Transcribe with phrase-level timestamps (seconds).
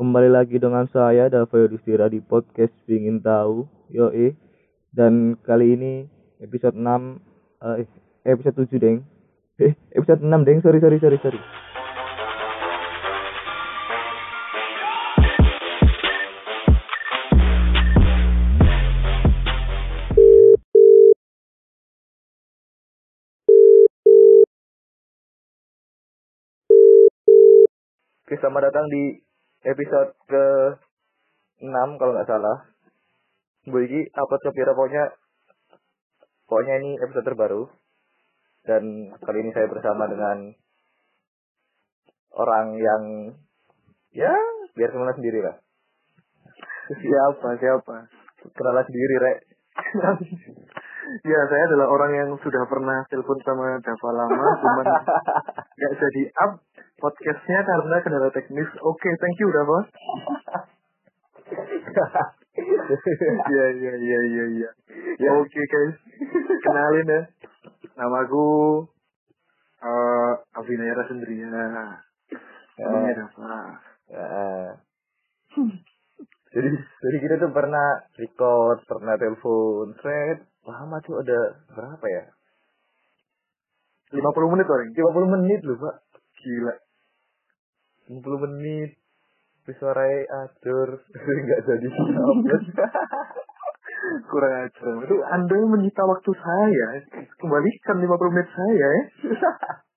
[0.00, 3.68] Kembali lagi dengan saya Dava Yudhistira di podcast Pingin Tahu.
[3.92, 4.32] Yoi.
[4.88, 6.08] Dan kali ini
[6.40, 7.20] episode 6
[7.60, 7.84] eh,
[8.24, 9.04] Episode 7 deng.
[9.60, 10.64] Eh episode 6 deng.
[10.64, 11.36] Sorry sorry sorry sorry.
[28.24, 29.28] Oke, selamat datang di
[29.64, 30.44] episode ke
[31.60, 32.56] 6 kalau nggak salah.
[33.68, 35.04] Gue ini upload ke Pira pokoknya
[36.48, 37.62] pokoknya ini episode terbaru.
[38.64, 40.52] Dan kali ini saya bersama dengan
[42.36, 43.02] orang yang
[44.12, 44.32] ya
[44.76, 45.56] biar semua sendiri lah.
[46.90, 47.96] Siapa, siapa?
[48.50, 49.38] Kenalan sendiri, Rek.
[51.00, 54.86] Ya, saya adalah orang yang sudah pernah telepon sama Dava lama, cuman
[55.80, 56.60] nggak jadi up
[57.00, 58.68] podcastnya karena kendala teknis.
[58.84, 59.78] Oke, thank you Dava.
[62.60, 64.70] Iya, iya, iya, iya, iya.
[65.22, 65.30] Ya.
[65.38, 65.96] Oke guys,
[66.60, 67.22] kenalin ya.
[67.96, 68.84] Namaku
[69.80, 71.46] uh, Avinaya Rasendria.
[72.76, 73.80] Namanya Dava.
[74.10, 74.26] Ya.
[76.50, 81.38] jadi jadi kita tuh pernah record, pernah telepon, thread, lama tuh ada
[81.72, 82.24] berapa ya?
[84.10, 84.88] 50 menit orang.
[84.92, 85.96] 50 menit loh, Pak.
[86.40, 86.74] Gila.
[88.10, 88.90] 50 menit
[89.60, 92.64] Terus suaranya atur nggak jadi upload
[94.32, 94.94] Kurang ajar.
[95.04, 96.86] Itu Anda menyita waktu saya.
[97.38, 98.92] Kembalikan 50 menit saya ya.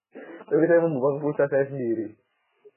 [0.54, 2.14] tapi saya membuang pulsa saya sendiri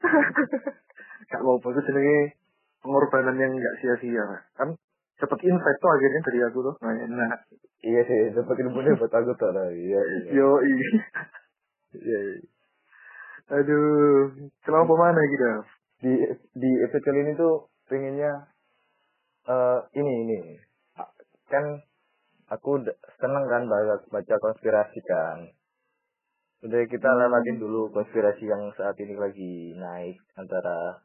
[1.28, 2.39] Gak mau apa itu jenenge
[2.87, 4.47] pengorbanan yang gak sia-sia.
[4.55, 4.78] Kan
[5.17, 6.75] cepet insight tuh akhirnya dari aku tuh.
[6.84, 7.39] Nah, enak.
[7.84, 10.89] iya sih dapat ilmunya buat aku tuh lah iya iya Yo, iya,
[11.97, 12.19] iya.
[13.47, 14.34] Aduh,
[14.67, 15.50] kenapa mana gitu?
[15.97, 16.12] di
[16.53, 18.53] di episode kali ini tuh pengennya
[19.48, 20.39] eh ini ini
[21.48, 21.64] kan
[22.53, 22.84] aku
[23.17, 25.49] seneng kan baca baca konspirasi kan
[26.69, 27.19] udah kita Hmm.
[27.22, 31.00] lewatin dulu konspirasi yang saat ini lagi naik antara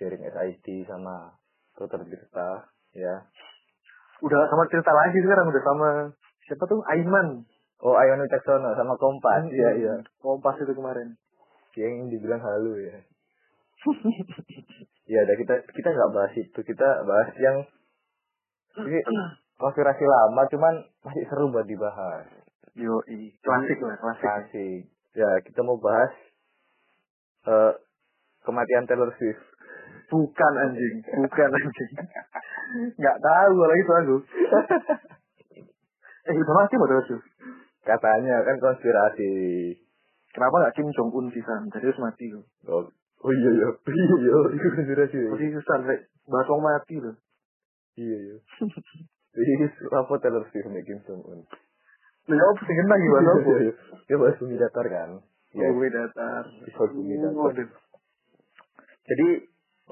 [0.00, 1.36] jaring SID sama
[1.76, 2.00] Dr.
[2.08, 3.14] Tirta ya
[4.24, 5.88] Udah sama cerita lagi sekarang udah sama
[6.48, 7.44] siapa tuh Aiman.
[7.84, 11.18] oh Ayon Wicaksono sama Kompas iya iya Kompas itu kemarin.
[11.74, 12.96] yang dibilang halu ya
[15.12, 17.56] ya udah kita kita nggak bahas itu kita bahas yang
[18.86, 19.02] ini
[19.58, 22.24] konspirasi lama cuman masih seru buat dibahas
[22.74, 22.98] Yo,
[23.38, 24.26] klasik lah, klasik.
[24.26, 24.82] Asik.
[25.14, 26.10] Ya, kita mau bahas
[27.46, 27.72] eh
[28.42, 29.38] kematian Taylor Swift.
[30.10, 31.90] Bukan anjing, bukan anjing.
[32.98, 34.16] Gak tahu lagi tuh aku.
[36.28, 37.20] eh, udah mati pada tuh.
[37.84, 39.32] Katanya kan konspirasi.
[40.34, 41.68] Kenapa gak Kim Jong Un sih San?
[41.70, 42.44] Jadi harus mati loh.
[42.66, 42.82] Oh,
[43.22, 43.68] oh iya iya.
[43.70, 45.16] Iya iya, itu konspirasi.
[45.20, 45.30] ya.
[45.30, 46.00] Masih susah, Rek.
[46.26, 47.16] Bahas mati loh.
[47.94, 48.36] Iya iya.
[49.34, 51.40] Ini apa Taylor Swift nih Kim Jong Un?
[52.24, 53.40] Lah apa sih kena gimana apa?
[53.44, 53.72] Iya, iya.
[54.08, 55.10] Dia bahas bumi datar kan.
[55.54, 55.66] Iya.
[55.70, 56.44] Gue datar.
[56.90, 57.52] Bumi datar.
[59.04, 59.28] Jadi,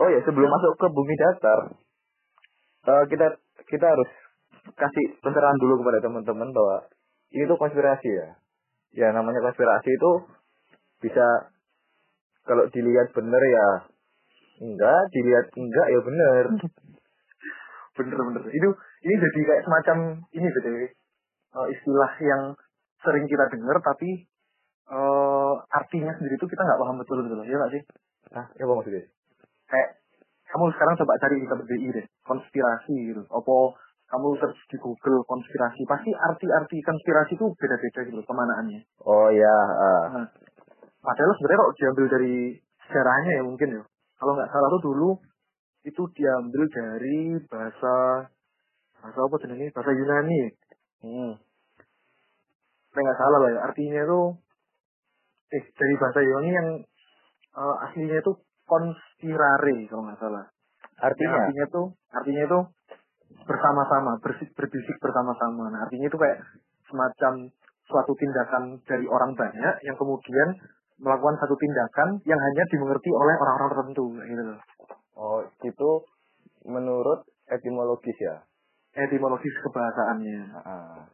[0.00, 1.60] oh ya sebelum masuk ke bumi datar,
[2.88, 3.26] eh, kita
[3.69, 4.10] kita harus
[4.75, 6.87] kasih pencerahan dulu kepada teman-teman bahwa
[7.34, 8.28] ini tuh konspirasi ya.
[8.93, 10.10] Ya namanya konspirasi itu
[11.03, 11.26] bisa
[12.42, 13.66] kalau dilihat bener ya
[14.62, 16.44] enggak, dilihat enggak ya bener.
[17.97, 18.42] Bener-bener.
[18.48, 18.69] Itu
[19.04, 19.97] ini jadi kayak semacam
[20.32, 22.42] ini eh, istilah yang
[23.03, 24.31] sering kita dengar tapi
[24.92, 27.47] eh artinya sendiri itu kita nggak paham betul gitu loh.
[27.47, 27.82] Ya nggak sih?
[28.32, 29.04] Nah, ya apa maksudnya?
[29.69, 29.91] Kayak
[30.52, 33.24] kamu sekarang coba cari di KBBI deh, konspirasi gitu.
[33.32, 33.56] Apa
[34.12, 38.84] kamu search di Google konspirasi, pasti arti-arti konspirasi itu beda-beda gitu kemanaannya.
[39.08, 40.04] Oh ya, ah.
[40.12, 40.26] Nah,
[41.00, 42.36] padahal sebenarnya kalau diambil dari
[42.84, 43.82] sejarahnya ya mungkin ya.
[44.20, 45.10] Kalau nggak salah tuh dulu
[45.88, 48.28] itu diambil dari bahasa
[49.00, 49.72] bahasa apa jenisnya?
[49.72, 50.41] Bahasa Yunani.
[51.00, 51.32] Hmm.
[52.92, 53.60] Nggak salah lah ya.
[53.64, 54.20] Artinya itu
[55.56, 56.68] eh dari bahasa Yunani yang
[57.56, 58.32] eh, aslinya itu
[58.66, 60.44] konspirare kalau nggak salah.
[61.02, 62.60] Artinya, artinya tuh artinya itu
[63.42, 65.72] bersama-sama, bersik, berbisik bersama-sama.
[65.72, 66.38] Nah, artinya itu kayak
[66.86, 67.50] semacam
[67.88, 70.48] suatu tindakan dari orang banyak yang kemudian
[71.03, 74.60] melakukan satu tindakan yang hanya dimengerti oleh orang-orang tertentu gitu loh.
[75.18, 75.91] oh itu
[76.62, 78.36] menurut etimologis ya.
[78.94, 80.41] Etimologis kebahasaannya.
[80.62, 81.04] Ah.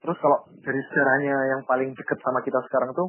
[0.00, 3.08] Terus kalau dari sejarahnya yang paling dekat sama kita sekarang tuh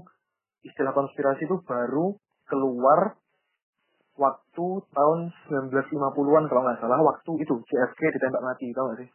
[0.64, 2.16] istilah konspirasi itu baru
[2.48, 3.16] keluar
[4.20, 9.10] waktu tahun 1950-an kalau nggak salah waktu itu JFK ditembak mati tau gak sih?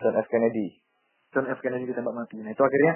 [0.00, 0.80] John F Kennedy.
[1.30, 2.40] John F Kennedy ditembak mati.
[2.40, 2.92] Nah itu akhirnya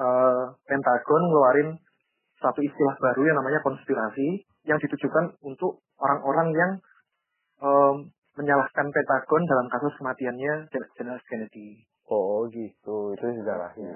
[0.00, 1.68] eh, Pentagon ngeluarin
[2.38, 6.72] satu istilah baru yang namanya konspirasi yang ditujukan untuk orang-orang yang
[7.58, 7.96] em,
[8.38, 11.22] menyalahkan Pentagon dalam kasus kematiannya John F.
[11.26, 11.82] Kennedy.
[12.08, 13.92] Oh gitu, itu sejarahnya.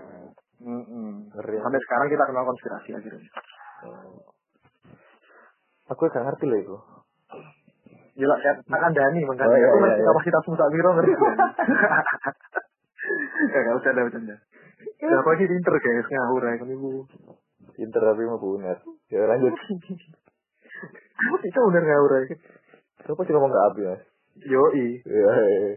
[0.62, 1.32] Mm-mm.
[1.32, 1.56] Ngeri.
[1.58, 3.30] Sampai sekarang kita kenal konspirasi akhirnya.
[3.88, 4.41] Oh.
[5.92, 6.76] Aku gak ngerti loh itu.
[8.12, 9.48] Gila, kan akan Dani makanya.
[9.48, 10.08] Oh, iya, Aku iya, masih iya.
[10.08, 11.12] kapasitas musa biro ngerti.
[13.42, 14.36] Ya gak usah ada bercanda.
[15.02, 16.90] Siapa sih pinter guys ngawur ya kan ibu.
[17.74, 18.78] Pinter tapi mau bener.
[19.10, 19.54] Ya lanjut.
[21.42, 22.38] Itu bener ngawur ya.
[23.02, 24.02] Siapa sih ngomong gak habis mas?
[24.46, 25.02] Yoi.
[25.02, 25.30] Iya.
[25.34, 25.70] iya.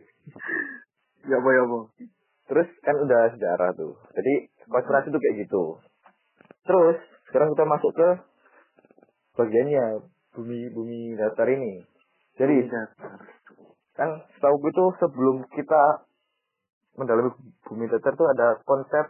[1.26, 1.80] Ya apa ya apa.
[2.46, 3.98] Terus kan udah sejarah tuh.
[4.14, 4.34] Jadi
[4.70, 5.64] konspirasi tuh kayak gitu.
[6.70, 6.98] Terus
[7.30, 8.10] sekarang kita masuk ke
[9.36, 9.86] bagiannya
[10.36, 11.84] bumi bumi datar ini.
[12.36, 12.68] Jadi
[13.96, 16.04] kan setahu gue tuh sebelum kita
[17.00, 17.32] mendalami
[17.64, 19.06] bumi datar tuh ada konsep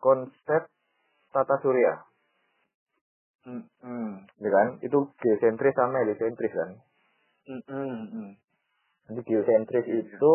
[0.00, 0.68] konsep
[1.32, 2.08] tata surya,
[3.48, 4.28] Hmm.
[4.36, 4.68] ya kan?
[4.84, 6.70] Itu geosentris sama heliosentris kan.
[7.48, 8.36] Hmm.
[9.08, 10.32] Jadi geosentris itu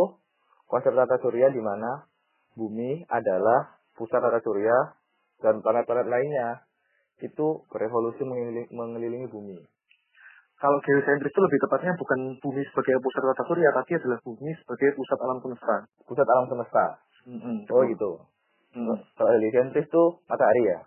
[0.65, 2.09] konsep tata surya di mana
[2.57, 4.97] bumi adalah pusat tata surya
[5.45, 6.65] dan planet-planet lainnya
[7.21, 9.57] itu berevolusi mengelilingi, mengelilingi bumi.
[10.57, 14.95] Kalau geosentris itu lebih tepatnya bukan bumi sebagai pusat tata surya, tapi adalah bumi sebagai
[14.95, 15.75] pusat alam semesta.
[16.07, 16.85] Pusat alam semesta.
[17.27, 17.59] Hmm.
[17.67, 18.11] Oh gitu.
[18.71, 18.95] Hmm.
[19.19, 20.79] Kalau heliosentris tuh matahari ya.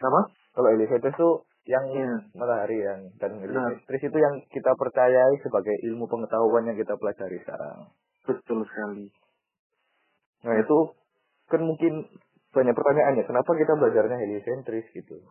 [0.00, 0.32] Kenapa?
[0.56, 2.16] Kalau heliosentris tuh yang Iya.
[2.32, 3.76] matahari yang dan Benar.
[3.76, 7.92] heliosentris itu yang kita percayai sebagai ilmu pengetahuan yang kita pelajari sekarang.
[8.24, 9.12] Betul sekali.
[10.48, 10.78] Nah itu
[11.52, 12.08] kan mungkin
[12.50, 13.24] banyak pertanyaannya.
[13.26, 15.22] Kenapa kita belajarnya heliosentris gitu?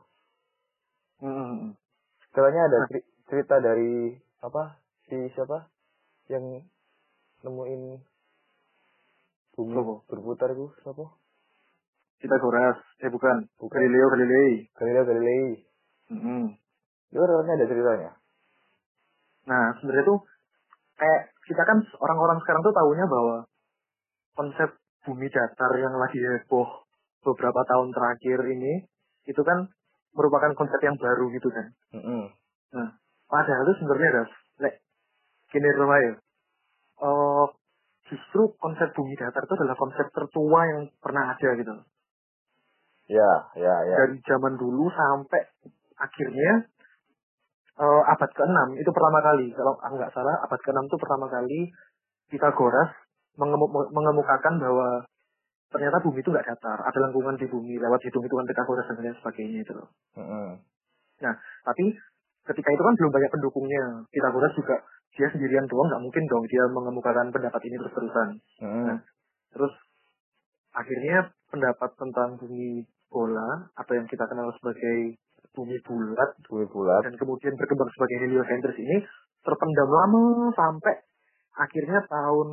[1.20, 1.76] Hmm.
[2.32, 4.80] Katanya ada ceri- cerita dari apa
[5.12, 5.68] si siapa
[6.32, 6.64] yang
[7.44, 7.82] nemuin
[9.60, 9.96] bumi Siapa?
[10.08, 11.06] berputar itu siapa?
[12.24, 12.80] Pitagoras.
[13.04, 13.48] Eh bukan.
[13.60, 13.76] Bukan.
[13.76, 14.68] Galileo Galilei.
[14.76, 15.48] Galileo Galilei.
[16.12, 16.56] Hmm.
[17.12, 18.12] Itu katanya ada ceritanya.
[19.50, 20.20] Nah, sebenarnya tuh
[21.00, 23.38] kayak kita kan orang-orang sekarang tuh tahunya bahwa
[24.38, 24.70] konsep
[25.04, 26.70] bumi datar yang lagi heboh
[27.24, 28.88] beberapa tahun terakhir ini
[29.28, 29.68] itu kan
[30.16, 31.68] merupakan konsep yang baru gitu kan.
[31.96, 32.24] Mm-mm.
[33.30, 34.24] Padahal itu sebenarnya ada
[34.66, 34.76] lek
[35.54, 36.14] kini rumah ya.
[37.00, 37.46] eh,
[38.10, 41.74] justru konsep bumi datar itu adalah konsep tertua yang pernah ada gitu.
[43.10, 43.96] Ya, ya, ya.
[44.06, 45.42] Dari zaman dulu sampai
[45.96, 46.52] akhirnya
[47.80, 51.60] eh, abad ke-6 itu pertama kali kalau aku nggak salah abad ke-6 itu pertama kali
[52.30, 52.94] Pitagoras
[53.42, 55.02] mengemu- mengemukakan bahwa
[55.70, 59.60] ternyata bumi itu nggak datar, ada lengkungan di bumi lewat hitung-hitungan Pitagoras dan lain sebagainya
[59.62, 59.90] itu loh.
[60.18, 60.58] Mm-mm.
[61.66, 61.86] Tapi
[62.50, 63.84] ketika itu kan belum banyak pendukungnya.
[64.10, 64.76] Pitagoras juga
[65.14, 68.30] dia sendirian doang nggak mungkin dong dia mengemukakan pendapat ini terus-terusan.
[68.66, 68.98] Mm-mm.
[69.54, 69.74] Terus
[70.74, 75.18] akhirnya pendapat tentang bumi bola atau yang kita kenal sebagai
[75.58, 77.02] bumi bulat Bumi bulat.
[77.10, 79.02] dan kemudian berkembang sebagai heliosentris ini
[79.42, 80.94] terpendam lama sampai
[81.58, 82.50] akhirnya tahun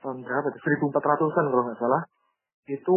[0.00, 2.02] tahun berapa tuh 1400-an kalau nggak salah
[2.68, 2.96] itu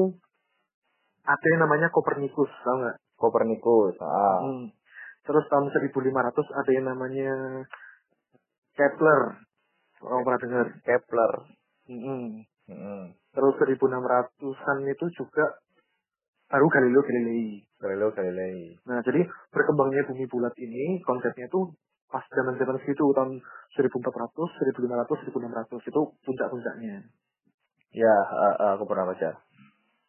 [1.24, 3.96] ada yang namanya Copernicus tau nggak Kopernikus.
[4.04, 4.44] Ah.
[4.44, 4.68] Hmm.
[5.24, 7.32] terus tahun 1500 ada yang namanya
[8.76, 9.22] Kepler
[10.04, 11.32] kalau pernah dengar Kepler.
[11.88, 12.44] Hmm.
[12.64, 13.12] Mm-mm.
[13.36, 15.46] terus 1600-an itu juga
[16.48, 18.80] baru Galileo Galilei Galileo Galilei.
[18.88, 21.76] Nah, jadi berkembangnya bumi bulat ini konsepnya itu
[22.13, 23.42] pas zaman-zaman segitu tahun
[23.74, 27.10] 1400, 1500, 1600 itu puncak-puncaknya.
[27.89, 29.34] Ya, ah, ah, aku pernah baca.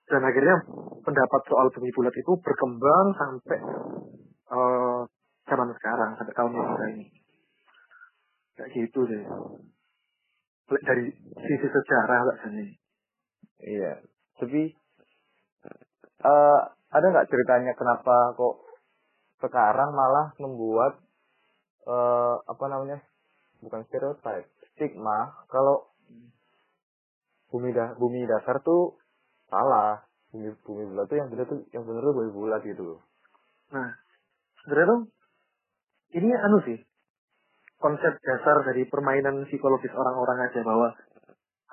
[0.04, 0.56] Dan akhirnya
[1.00, 3.60] pendapat soal bumi bulat itu berkembang sampai
[4.52, 5.00] eh,
[5.48, 7.06] zaman sekarang, sampai tahun yang kita ini.
[8.60, 9.24] Kayak gitu deh.
[10.84, 12.68] Dari sisi sejarah bahasanya.
[13.64, 13.92] Iya.
[14.44, 14.62] Tapi
[16.24, 16.60] eh
[16.94, 18.64] ada nggak ceritanya kenapa kok
[19.44, 21.03] sekarang malah membuat
[21.84, 22.98] eh apa namanya?
[23.64, 24.44] Bukan stereotip,
[24.76, 25.88] stigma kalau
[27.48, 28.98] bumi dah bumi dasar tuh
[29.48, 30.04] salah.
[30.34, 33.00] Bumi bumi bulat tuh yang benar tuh yang benar tuh bumi bulat gitu loh.
[33.70, 33.94] Nah,
[34.64, 35.00] sebenarnya tuh
[36.14, 36.78] ini anu sih
[37.78, 40.88] konsep dasar dari permainan psikologis orang-orang aja bahwa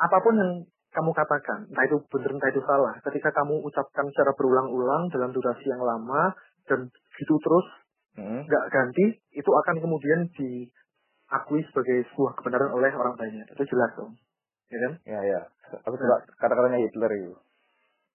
[0.02, 0.52] apa pun yang
[0.92, 5.64] kamu katakan, entah itu benar entah itu salah, ketika kamu ucapkan secara berulang-ulang dalam durasi
[5.72, 6.36] yang lama
[6.68, 7.66] dan gitu terus
[8.12, 8.44] Hmm.
[8.44, 13.48] nggak ganti, itu akan kemudian diakui sebagai sebuah kebenaran oleh orang banyak.
[13.56, 14.20] Itu jelas dong,
[14.68, 14.94] ya kan?
[15.08, 15.42] Ya ya.
[15.88, 17.34] Aku suka kata-katanya Hitler itu.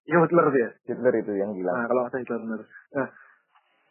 [0.07, 0.69] Iya Hitler dia.
[0.85, 1.73] Hitler itu yang bilang.
[1.73, 2.61] Nah, kalau kata Hitler benar.
[2.93, 3.07] Nah,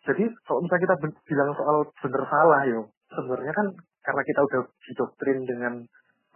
[0.06, 0.94] jadi kalau misalnya kita
[1.26, 3.66] bilang soal benar salah yo, sebenarnya kan
[4.06, 5.74] karena kita udah didoktrin dengan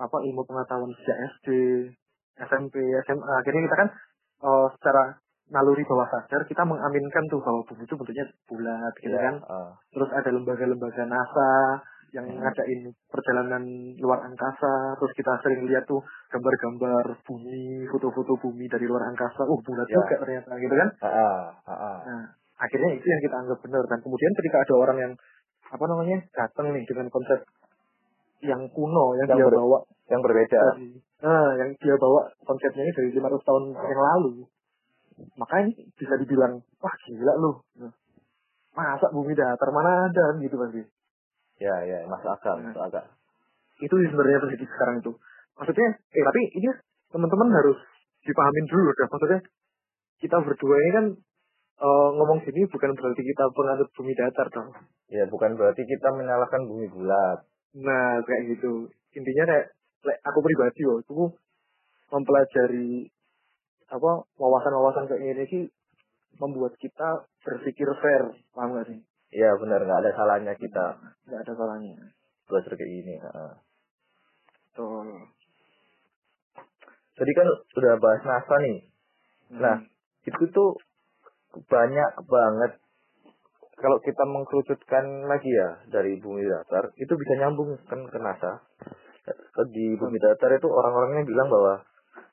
[0.00, 1.49] apa ilmu pengetahuan sejak SD,
[2.50, 2.75] SMP,
[3.07, 3.89] SMA, akhirnya kita kan
[4.43, 5.03] eh, secara
[5.50, 9.35] naluri bawah sadar kita mengaminkan tuh bahwa bumi itu bentuknya bulat gitu Ya, kan.
[9.45, 9.71] ah.
[9.90, 11.50] Terus ada lembaga-lembaga NASA
[12.11, 12.42] yang Hmm.
[12.42, 13.62] ngadain perjalanan
[13.97, 19.59] luar angkasa terus kita sering lihat tuh gambar-gambar bumi foto-foto bumi dari luar angkasa oh
[19.61, 19.95] bulat Ya.
[19.95, 21.99] juga ternyata gitu kan Ah, ah, ah.
[22.02, 22.23] nah
[22.59, 25.12] akhirnya itu yang kita anggap benar dan kemudian ketika ada orang yang
[25.71, 27.47] apa namanya datang nih dengan konsep
[28.42, 29.78] yang kuno yang, Yang dia ber- bawa
[30.11, 30.61] Yang berbeda.
[30.66, 30.88] dari
[31.23, 34.35] nah yang dia bawa konsepnya ini dari 500 tahun yang lalu
[35.35, 37.53] maka ini bisa dibilang wah gila lu
[38.71, 40.83] masa bumi datar mana ada gitu pasti
[41.61, 42.73] Ya, ya, masuk akal, Nah.
[42.73, 43.05] masuk akal.
[43.81, 45.12] itu sebenarnya terjadi sekarang itu
[45.57, 46.69] maksudnya eh tapi ini
[47.09, 47.77] teman-teman harus
[48.21, 49.41] dipahamin dulu dah maksudnya
[50.21, 51.07] kita berdua ini kan
[51.81, 54.69] eh, ngomong sini bukan berarti kita penganut bumi datar dong
[55.11, 57.43] Ya, bukan berarti kita menyalahkan bumi bulat.
[57.77, 59.69] nah kayak gitu intinya kayak
[60.23, 61.17] aku pribadi loh itu
[62.09, 63.11] mempelajari
[63.90, 65.62] apa wawasan-wawasan kayak gini sih
[66.38, 68.23] membuat kita berpikir fair
[68.54, 70.99] paham gak sih Ya, benar, nggak ada salahnya kita
[71.30, 71.94] nggak ada salahnya
[72.50, 73.14] belajar kayak gini.
[73.23, 73.54] ah.
[74.75, 75.06] tuh
[77.14, 78.78] Jadi kan sudah bahas NASA nih.
[79.54, 79.76] Nah,
[80.26, 80.75] itu tuh
[81.70, 82.73] banyak banget
[83.78, 88.61] kalau kita mengkerucutkan lagi ya dari bumi datar itu bisa nyambung kan ke NASA
[89.73, 91.75] di bumi datar itu orang-orangnya bilang bahwa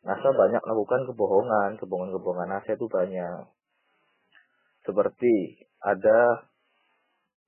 [0.07, 3.43] NASA banyak melakukan kebohongan kebohongan-kebohongan NASA itu banyak
[4.87, 6.47] seperti ada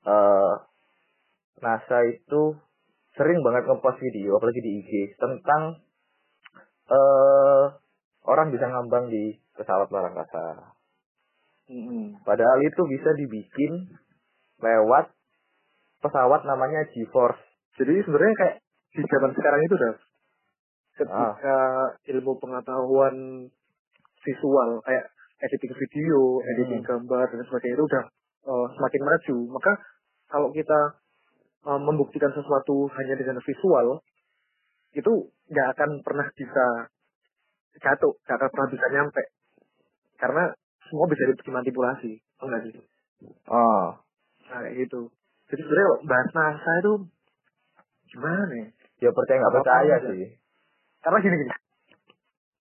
[0.04, 0.54] eh
[1.64, 2.60] NASA itu
[3.16, 5.80] sering banget ngepost video apalagi di IG tentang
[6.92, 7.66] eh
[8.28, 10.76] orang bisa ngambang di pesawat luar angkasa
[11.70, 12.26] Mm-mm.
[12.26, 13.94] Padahal itu bisa dibikin
[14.58, 15.14] lewat
[16.02, 17.40] pesawat namanya GeForce.
[17.78, 18.56] jadi sebenarnya kayak
[18.90, 19.94] di zaman sekarang itu dah
[21.00, 21.58] ketika
[22.12, 23.48] ilmu pengetahuan
[24.20, 25.08] visual kayak
[25.40, 28.04] editing video, editing gambar dan sebagainya itu udah
[28.44, 29.38] eh, semakin maju.
[29.56, 29.72] Maka
[30.28, 30.80] kalau kita
[31.64, 34.04] eh, membuktikan sesuatu hanya dengan visual
[34.92, 35.14] itu
[35.48, 36.66] nggak akan pernah bisa
[37.80, 39.24] jatuh, nggak akan pernah bisa nyampe.
[40.20, 40.44] Karena
[40.90, 42.74] semua bisa dimanipulasi, enggak sih?
[43.48, 43.96] Oh,
[44.50, 45.14] Nah, kayak gitu.
[45.50, 46.94] Jadi sebenarnya bahas NASA itu
[48.10, 48.68] gimana ya?
[49.06, 50.10] ya percaya nggak percaya aja.
[50.10, 50.39] sih.
[51.04, 51.54] Karena gini gini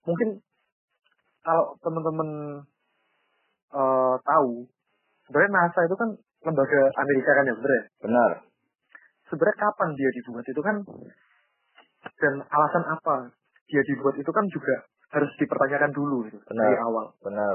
[0.06, 0.28] mungkin
[1.42, 2.28] kalau teman-teman
[3.72, 4.68] eh, tahu
[5.28, 6.10] sebenarnya NASA itu kan
[6.44, 8.30] lembaga Amerika kan ya sebenarnya Benar.
[9.28, 10.76] sebenarnya kapan dia dibuat itu kan
[12.18, 13.14] dan alasan apa
[13.68, 16.62] dia dibuat itu kan juga harus dipertanyakan dulu gitu Benar.
[16.62, 17.54] dari awal Benar.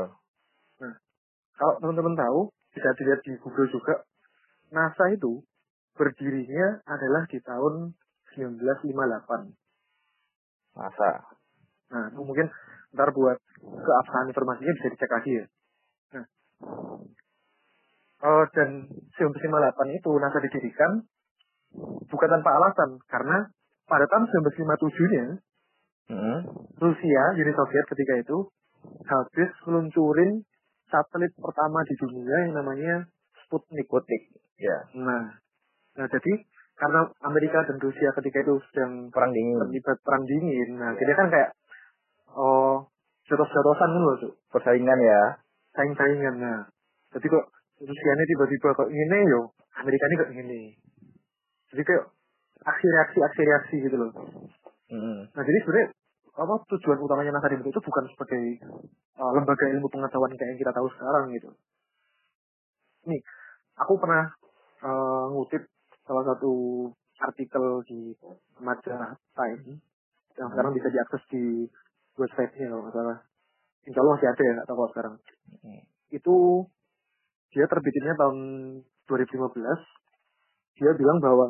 [1.58, 2.40] kalau teman-teman tahu
[2.74, 4.04] bisa dilihat di Google juga
[4.74, 5.46] NASA itu
[5.94, 7.94] berdirinya adalah di tahun
[8.34, 9.63] 1958
[10.74, 11.12] Masa.
[11.94, 12.50] Nah, mungkin
[12.94, 15.46] ntar buat keabsahan informasinya bisa dicek lagi ya.
[16.18, 16.26] Nah,
[18.24, 18.70] eh, dan
[19.18, 20.92] 1958 itu NASA didirikan
[22.10, 23.50] bukan tanpa alasan karena
[23.90, 25.42] pada tahun 1957-nya
[26.12, 26.40] Hmm.
[26.84, 28.38] Rusia, Uni Soviet ketika itu
[29.08, 30.44] habis meluncurin
[30.92, 33.08] satelit pertama di dunia yang namanya
[33.46, 33.88] Sputnik.
[33.88, 34.36] Kutik.
[34.60, 34.78] Ya.
[35.00, 35.40] Nah,
[35.96, 36.34] nah jadi
[36.84, 39.56] karena Amerika dan Rusia ketika itu sedang Perang dingin.
[39.56, 41.50] terlibat perang dingin, nah jadi kan kayak
[42.36, 42.92] oh
[43.24, 45.40] jotos-jotosan kan loh tuh, Persaingan ya.
[45.74, 46.38] saing-saingan.
[46.38, 46.70] Nah,
[47.16, 47.46] jadi kok
[47.82, 50.62] Rusia ini tiba-tiba kok ini yo, Amerika ini kok ini.
[51.74, 52.04] Jadi kayak
[52.62, 54.12] aksi reaksi aksi reaksi gitu loh.
[54.92, 55.26] Hmm.
[55.34, 55.88] Nah jadi sebenarnya
[56.34, 58.44] apa tujuan utamanya NASA dibentuk itu bukan sebagai
[59.18, 61.50] uh, lembaga ilmu pengetahuan kayak yang kita tahu sekarang gitu.
[63.10, 63.22] Nih,
[63.78, 64.30] aku pernah
[64.86, 65.66] uh, ngutip
[66.04, 66.54] salah satu
[67.24, 68.12] artikel di
[68.60, 69.80] majalah Time
[70.34, 71.70] yang sekarang bisa diakses di
[72.18, 73.18] website-nya kalau nggak salah.
[73.84, 75.14] Insya Allah masih ada ya, nggak tahu kalau sekarang.
[75.62, 75.82] Hmm.
[76.10, 76.36] Itu
[77.54, 78.38] dia terbitinnya tahun
[79.06, 80.82] 2015.
[80.82, 81.48] Dia bilang bahwa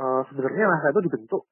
[0.00, 1.42] uh, sebenarnya NASA itu dibentuk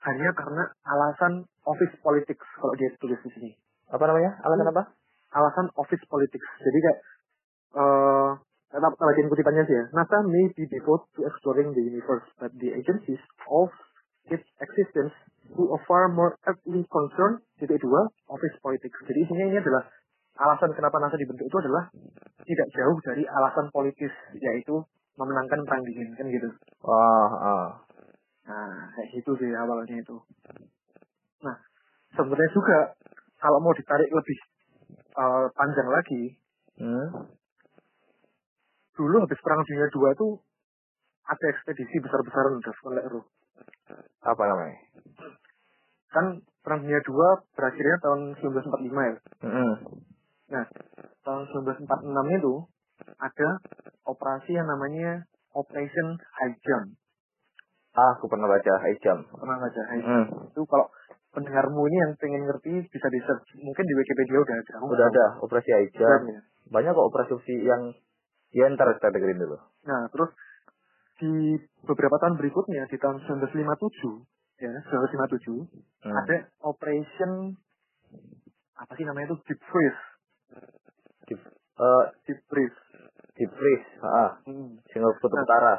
[0.00, 3.50] hanya karena alasan office politics kalau dia tulis di sini.
[3.92, 4.40] Apa namanya?
[4.42, 4.82] Alasan apa?
[5.30, 6.48] Alasan office politics.
[6.58, 6.98] Jadi kayak
[7.70, 8.09] eh
[8.70, 9.84] tetap bagian kutipannya sih ya.
[9.94, 13.68] NASA may be devoted to exploring the universe, but the agencies of
[14.30, 15.14] its existence
[15.58, 18.94] who are far more earthly concern titik dua office politics.
[19.06, 19.82] Jadi isinya ini adalah
[20.38, 21.90] alasan kenapa NASA dibentuk itu adalah
[22.46, 24.78] tidak jauh dari alasan politis yaitu
[25.18, 26.48] memenangkan perang dingin kan gitu.
[26.86, 27.66] Oh, oh.
[28.46, 30.16] Nah, kayak gitu sih awalnya itu.
[31.42, 31.56] Nah,
[32.14, 32.78] sebenarnya juga
[33.42, 34.38] kalau mau ditarik lebih
[34.94, 36.22] eh, panjang lagi,
[36.80, 37.28] Hmm.
[39.00, 40.44] Dulu habis perang dunia dua tuh
[41.24, 43.26] ada ekspedisi besar-besaran udah oleh Ruh.
[44.28, 44.76] Apa namanya?
[46.12, 49.14] Kan perang dunia dua berakhirnya tahun 1945 ya.
[49.48, 49.74] Hmm.
[50.52, 50.64] Nah,
[51.24, 52.54] tahun 1946 itu
[53.16, 53.48] ada
[54.04, 55.24] operasi yang namanya
[55.56, 57.00] Operation High Jump.
[57.90, 59.26] Ah, aku pernah baca high jump.
[59.34, 60.02] Pernah baca High.
[60.06, 60.26] Jump?
[60.54, 60.86] Itu kalau
[61.34, 63.58] pendengarmu ini yang pengen ngerti bisa di search.
[63.58, 64.74] Mungkin di Wikipedia udah ada.
[64.78, 66.22] Udah ada operasi high jump.
[66.30, 66.40] Ya.
[66.70, 67.90] Banyak kok operasi yang
[68.50, 69.56] ya ntar kita dengerin dulu.
[69.84, 70.30] Nah, terus
[71.20, 74.24] di beberapa tahun berikutnya di tahun 1957
[74.58, 75.68] ya 1957
[76.00, 76.16] Hmm.
[76.16, 77.52] ada operation
[78.74, 80.00] apa sih namanya itu deep freeze
[81.28, 82.78] Di, eh, deep freeze
[83.36, 84.80] di freeze, ah, hmm.
[84.88, 85.44] single kutub Nah.
[85.44, 85.74] utara,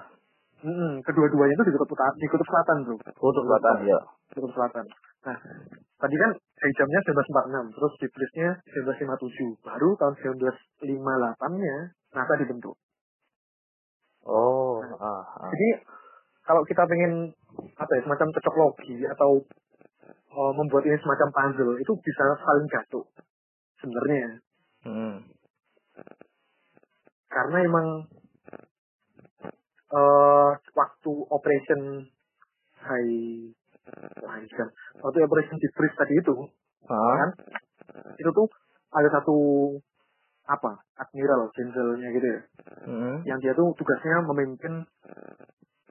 [0.62, 4.00] Hmm, kedua-duanya itu di kutub utara di kutub selatan bro kutub selatan ya.
[4.30, 4.86] kutub selatan
[5.22, 5.38] nah
[6.02, 6.32] tadi kan
[6.78, 8.50] jamnya 1946 terus freeze-nya
[8.86, 10.14] 1957 baru tahun
[10.82, 11.78] 1958 nya
[12.14, 12.78] NASA dibentuk
[14.22, 15.50] Oh, ah, ah.
[15.50, 15.82] jadi
[16.46, 17.34] kalau kita pengen
[17.74, 19.42] apa ya semacam cocok logi atau
[20.38, 23.06] uh, membuat ini semacam puzzle itu bisa saling jatuh
[23.82, 24.42] sebenarnya
[24.82, 25.22] Hmm.
[27.30, 28.10] karena emang
[29.94, 32.10] uh, waktu operation
[32.82, 33.54] high
[34.52, 34.68] jam
[35.02, 36.36] waktu operation deep freeze tadi itu
[36.90, 37.30] Ah, kan
[38.18, 38.48] itu tuh
[38.92, 39.38] ada satu
[40.50, 42.42] apa admiral jenderalnya gitu ya
[42.90, 43.18] hmm.
[43.24, 44.84] yang dia tuh tugasnya memimpin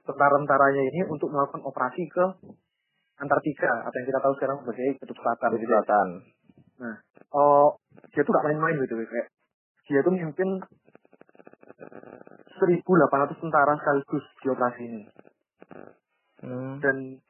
[0.03, 2.25] tentara-tentaranya ini untuk melakukan operasi ke
[3.21, 5.77] Antartika atau yang kita tahu sekarang sebagai Kutub Selatan Kutub gitu ya.
[5.85, 6.07] selatan.
[7.31, 7.77] Oh,
[8.09, 9.27] dia tuh gak main-main gitu kayak
[9.85, 10.49] dia tuh memimpin
[11.77, 15.01] 1.800 tentara sekaligus di operasi ini
[16.41, 16.81] Hmm.
[16.81, 17.21] dan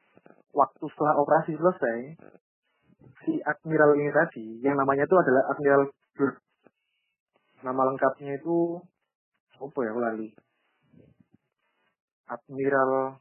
[0.52, 1.98] waktu setelah operasi selesai
[3.24, 5.82] si admiral ini tadi yang namanya itu adalah Admiral
[6.16, 6.36] Byrd
[7.62, 8.80] nama lengkapnya itu
[9.58, 10.28] apa ya lali
[12.32, 13.20] Admiral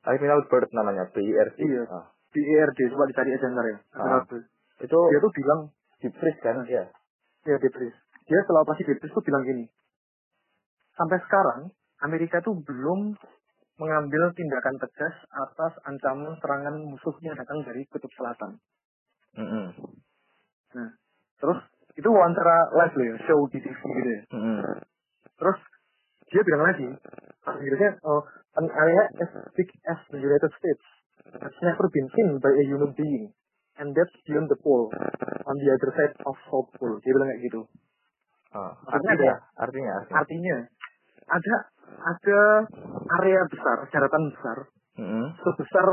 [0.00, 1.60] Admiral Bird namanya, BIRD.
[1.60, 1.84] Iya.
[1.92, 2.08] Ah.
[2.32, 4.42] BERD coba dicari aja ntar ya Admiral Ah.
[4.80, 5.60] Itu dia tuh bilang
[6.00, 6.64] freeze kan?
[6.64, 6.88] Iya.
[7.44, 7.96] ya depres
[8.28, 9.64] dia setelah operasi depres tuh bilang gini
[10.96, 11.72] sampai sekarang
[12.04, 13.16] Amerika tuh belum
[13.80, 18.60] mengambil tindakan tegas atas ancaman serangan musuhnya datang dari kutub selatan
[19.30, 19.70] Hmm.
[21.40, 21.58] terus
[21.94, 24.78] itu wawancara live loh ya show di TV gitu ya Hmm.
[25.40, 25.58] terus
[26.28, 26.88] dia bilang lagi
[27.40, 28.22] Inggrisnya oh,
[28.60, 30.84] an area as big as the United States
[31.40, 33.32] has never been seen by a human being
[33.80, 34.90] and that's beyond the pole
[35.46, 37.62] on the other side of South Pole dia bilang kayak gitu
[38.50, 38.74] Ah.
[38.82, 40.18] Maksudnya Artinya, artinya, artinya.
[40.18, 40.56] artinya
[41.30, 41.56] ada
[42.00, 42.40] ada
[43.22, 44.58] area besar daratan besar
[44.98, 45.32] Hmm.
[45.40, 45.86] sebesar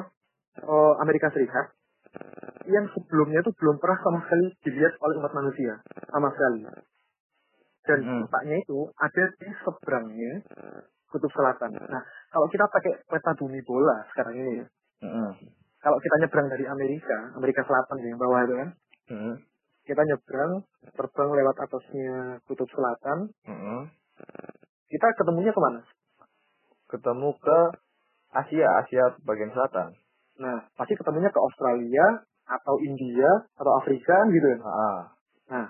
[0.59, 1.71] eh, Amerika Serikat
[2.67, 5.79] yang sebelumnya itu belum pernah sama sekali dilihat oleh umat manusia
[6.11, 6.65] sama sekali
[7.87, 8.27] dan Hmm.
[8.27, 10.33] letaknya itu ada di seberangnya
[11.07, 11.71] kutub selatan.
[11.71, 12.03] Nah,
[12.35, 14.65] kalau kita pakai peta bumi bola sekarang ini, ya,
[15.07, 15.31] Hmm.
[15.79, 18.69] kalau kita nyebrang dari Amerika, Amerika Selatan yang bawah itu kan,
[19.07, 19.35] Hmm.
[19.87, 20.67] kita nyebrang,
[20.99, 23.87] terbang lewat atasnya kutub selatan, Hmm.
[24.87, 25.81] Kita ketemunya ke mana?
[26.87, 27.59] Ketemu ke
[28.31, 29.95] Asia, Asia bagian selatan.
[30.37, 33.27] Nah, pasti ketemunya ke Australia atau India
[33.59, 34.57] atau Afrika kan gitu ya.
[34.63, 35.01] Ah.
[35.51, 35.67] Nah,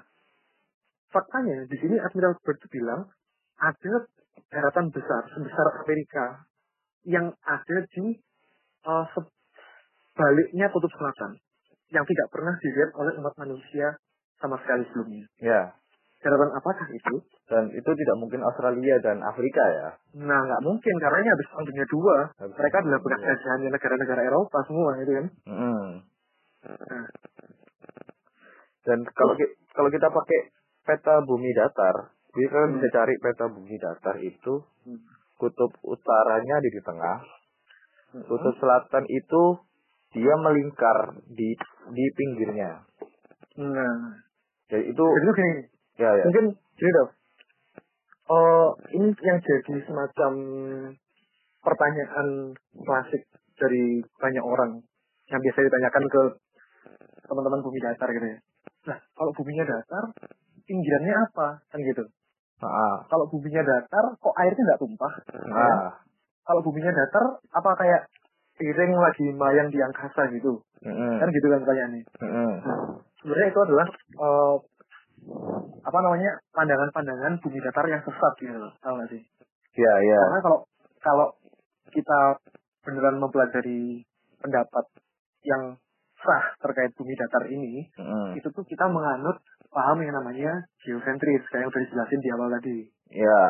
[1.09, 3.09] faktanya di sini Admiral Byrd bilang
[3.57, 3.93] ada
[4.53, 6.45] daratan besar sebesar Amerika
[7.07, 8.05] yang ada di
[8.85, 11.41] eh, sebaliknya kutub selatan
[11.89, 13.95] yang tidak pernah dilihat oleh umat manusia
[14.37, 15.25] sama sekali sebelumnya.
[15.41, 15.73] Ya.
[16.17, 17.15] Daratan apakah itu?
[17.45, 19.89] Dan itu tidak mungkin Australia dan Afrika ya.
[20.17, 22.17] Nah, nggak mungkin karena ini habis perang dunia dua.
[22.41, 25.25] Habis Mereka adalah bekas jajahannya negara-negara Eropa semua gitu kan.
[25.45, 25.89] Hmm.
[26.65, 27.07] Nah,
[28.87, 29.35] Dan kalau
[29.75, 30.39] kalau kita pakai
[30.87, 32.75] peta bumi datar, kita kan Hmm.
[32.79, 34.53] bisa cari peta bumi datar itu
[34.87, 34.99] Hmm.
[35.37, 37.17] kutub utaranya di di tengah,
[38.15, 38.23] Hmm.
[38.25, 39.43] kutub selatan itu
[40.17, 41.53] dia melingkar di
[41.93, 42.81] di pinggirnya.
[43.57, 43.95] nah,
[44.67, 45.51] Jadi itu jadi itu gini,
[45.97, 46.23] ya ya.
[46.25, 46.45] mungkin
[46.77, 47.09] gini dong.
[48.27, 50.31] Oh, ini yang jadi semacam
[51.63, 52.27] pertanyaan
[52.75, 53.23] klasik
[53.55, 54.83] dari banyak orang
[55.27, 56.21] yang biasa ditanyakan ke
[57.27, 58.37] teman-teman bumi datar gitu ya.
[58.87, 60.03] Nah, kalau buminya datar,
[60.63, 61.47] pinggirannya apa?
[61.71, 62.03] Kan gitu.
[62.63, 65.13] Ah, Kalau buminya datar, kok airnya nggak tumpah?
[65.53, 65.99] ah.
[66.47, 68.01] Kalau buminya datar, apa kayak
[68.55, 70.63] piring lagi mayang di angkasa gitu?
[70.83, 71.15] Mm-mm.
[71.19, 72.03] Kan gitu kan pertanyaannya.
[72.23, 72.51] Mm-mm.
[72.63, 72.79] Nah,
[73.19, 74.55] sebenarnya itu adalah eh,
[75.83, 79.21] apa namanya pandangan-pandangan bumi datar yang sesat gitu loh, tahu nggak sih?
[79.77, 80.19] Ya ya.
[80.19, 80.59] Karena kalau
[80.99, 81.27] kalau
[81.91, 82.19] kita
[82.83, 84.03] beneran mempelajari
[84.39, 84.85] pendapat
[85.43, 85.79] yang
[86.17, 88.35] sah terkait bumi datar ini, Mm-mm.
[88.35, 89.37] itu tuh kita menganut
[89.69, 92.77] paham yang namanya geosentris kayak yang udah dijelasin di awal tadi,
[93.13, 93.41] Ya.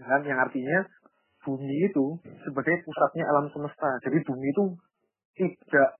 [0.00, 0.20] ya kan?
[0.26, 0.78] Yang artinya
[1.46, 3.90] bumi itu sebagai pusatnya alam semesta.
[4.02, 4.64] Jadi bumi itu
[5.38, 5.94] tidak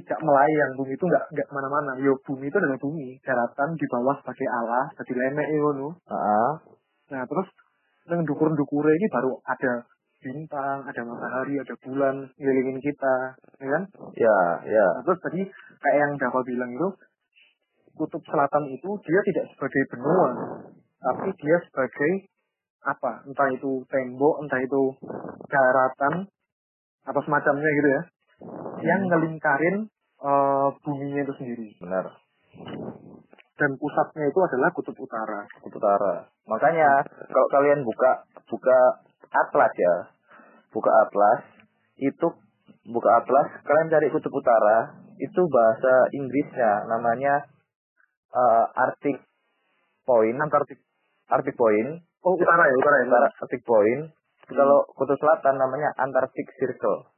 [0.00, 1.92] tidak melayang, bumi itu nggak nggak ke mana-mana.
[2.02, 5.94] Yo bumi itu adalah bumi, daratan di bawah sebagai Allah, jadi lemek ngono.
[6.10, 6.58] Ah.
[7.14, 7.46] Nah terus
[8.10, 9.86] yang dukur-dukur ini baru ada
[10.24, 13.16] bintang, ada matahari, ada bulan ngelilingin kita,
[13.60, 13.82] ya kan?
[14.16, 14.86] Ya, ya.
[14.96, 15.40] Nah, terus tadi
[15.84, 16.88] kayak yang Dava bilang itu,
[17.92, 20.28] kutub selatan itu dia tidak sebagai benua,
[20.96, 22.12] tapi dia sebagai
[22.88, 23.20] apa?
[23.28, 24.82] Entah itu tembok, entah itu
[25.52, 26.24] daratan,
[27.04, 28.02] apa semacamnya gitu ya,
[28.82, 29.76] yang ngelingkarin
[30.22, 31.66] eh, buminya itu sendiri.
[31.80, 32.06] Benar.
[33.54, 35.46] Dan pusatnya itu adalah kutub utara.
[35.62, 36.26] Kutub Utara.
[36.50, 38.78] Makanya kalau kalian buka buka
[39.30, 39.94] atlas ya,
[40.74, 41.40] buka atlas
[42.02, 42.26] itu
[42.90, 47.46] buka atlas kalian cari kutub utara itu bahasa Inggrisnya namanya
[48.34, 49.22] eh, Arctic
[50.04, 50.82] Point, Antartik.
[51.30, 53.04] Arctic Point, Oh, utara ya, utara ya.
[53.08, 54.02] utara Arctic Point.
[54.48, 57.13] Kalau kutub selatan namanya Antarctic Circle.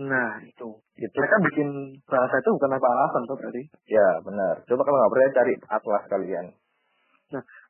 [0.00, 0.68] Nah, itu.
[0.96, 1.68] Itu Mereka bikin
[2.08, 3.62] bahasa itu bukan apa alasan tuh berarti.
[3.84, 4.54] ya benar.
[4.64, 6.46] Coba kalau nggak percaya cari atlas kalian.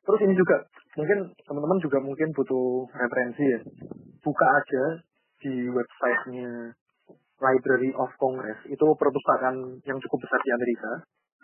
[0.01, 0.57] Terus ini juga
[0.97, 3.59] mungkin teman-teman juga mungkin butuh referensi ya.
[4.25, 4.83] Buka aja
[5.43, 6.73] di websitenya
[7.41, 8.57] Library of Congress.
[8.65, 10.91] Itu perpustakaan yang cukup besar di Amerika.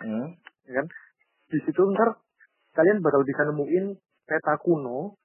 [0.01, 0.27] Hmm.
[0.65, 0.85] Ya kan?
[1.51, 2.17] Di situ ntar
[2.73, 3.85] kalian bakal bisa nemuin
[4.25, 5.17] peta kuno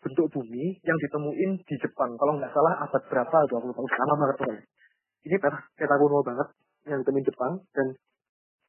[0.00, 2.16] bentuk bumi yang ditemuin di Jepang.
[2.16, 3.80] Kalau nggak salah abad berapa atau aku lupa.
[3.84, 4.56] Lama banget tuh.
[5.26, 6.48] Ini peta, peta kuno banget
[6.88, 7.52] yang ditemuin Jepang.
[7.76, 7.86] Dan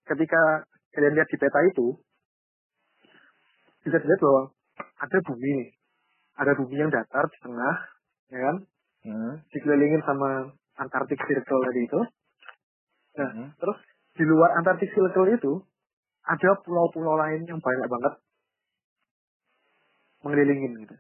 [0.08, 1.96] ketika kalian lihat di peta itu,
[3.82, 4.42] bisa dilihat bahwa
[4.78, 5.70] ada bumi nih.
[6.38, 7.76] Ada bumi yang datar di tengah,
[8.32, 8.56] ya kan?
[9.02, 9.34] Hmm.
[9.50, 12.02] Dikelilingin sama Antarctic Circle tadi itu.
[13.12, 13.50] Nah, Hmm.
[13.60, 13.78] terus
[14.16, 15.54] di luar Antarctic Circle itu
[16.22, 18.14] ada pulau-pulau lain yang banyak banget
[20.22, 20.96] mengelilingin gitu.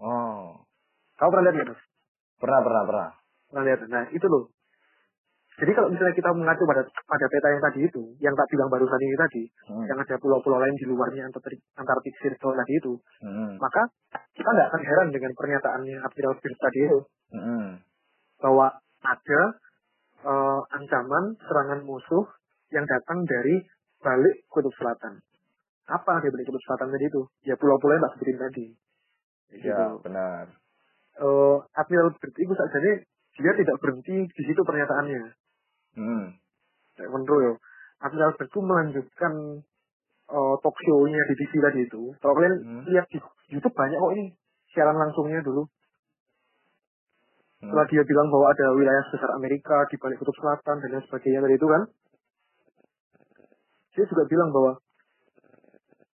[0.00, 0.64] Oh.
[1.16, 1.80] Kamu pernah lihat nggak?
[2.40, 3.08] Pernah, pernah, pernah.
[3.48, 3.78] Pernah lihat?
[3.88, 4.48] Nah, itu loh.
[5.60, 8.96] Jadi kalau misalnya kita mengacu pada pada peta yang tadi itu, yang tak bilang barusan
[9.04, 9.84] ini tadi, Hmm.
[9.84, 11.28] yang ada pulau-pulau lain di luarnya
[11.76, 13.60] Antarctic Circle tadi itu, Hmm.
[13.60, 13.92] maka
[14.32, 16.98] kita nggak akan heran dengan pernyataannya Admiral Byrd tadi itu
[17.36, 17.70] Hmm.
[18.40, 18.66] bahwa
[19.04, 19.42] ada
[20.20, 22.28] eh, ancaman serangan musuh
[22.72, 23.64] yang datang dari
[24.04, 25.16] balik kutub selatan.
[25.88, 27.24] Apa di balik kutub selatan tadi itu?
[27.44, 28.66] Ya pulau-pulau yang tak sebutin tadi.
[29.64, 30.04] Ya, Gitu.
[30.04, 30.44] benar.
[31.20, 32.78] Eh, Admiral Byrd itu saja
[33.40, 35.32] dia tidak berhenti di situ pernyataannya.
[35.96, 36.36] Hmm.
[36.94, 37.52] Kayak menurut yo,
[38.00, 39.32] Admiral Byrd itu melanjutkan
[40.30, 42.02] eh, talk show-nya di TV tadi itu.
[42.22, 42.82] Kalau kalian Hmm.
[42.86, 43.18] lihat di
[43.50, 44.24] YouTube banyak kok ini
[44.70, 45.66] siaran langsungnya dulu.
[45.66, 47.66] Hmm.
[47.66, 51.42] Setelah dia bilang bahwa ada wilayah sebesar Amerika di balik kutub selatan dan lain sebagainya
[51.42, 51.82] tadi itu kan.
[53.90, 54.72] Dia juga bilang bahwa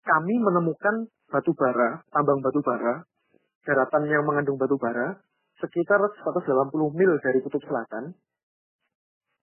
[0.06, 0.94] kami menemukan
[1.28, 3.04] batu bara, tambang batu bara,
[3.68, 5.20] daratan yang mengandung batu bara,
[5.60, 8.16] sekitar 180 mil dari kutub selatan,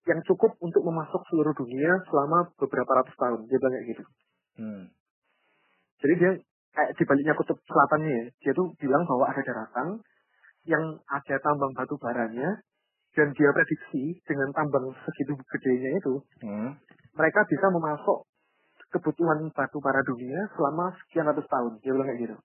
[0.04, 3.48] yang cukup untuk memasok seluruh dunia selama beberapa ratus tahun.
[3.48, 4.04] Dia bilang kayak gitu.
[4.60, 4.84] Hmm.
[6.04, 6.32] Jadi dia
[6.76, 10.04] kayak di baliknya kutub selatannya ya, dia tuh bilang bahwa ada daratan
[10.68, 12.60] yang ada tambang batu baranya
[13.13, 16.76] dan dia prediksi dengan tambang segitu gedenya itu Hmm.
[17.13, 18.26] mereka bisa memasok
[18.94, 21.80] kebutuhan batu bara dunia selama sekian ratus tahun.
[21.82, 22.38] Dia bilang kayak gitu.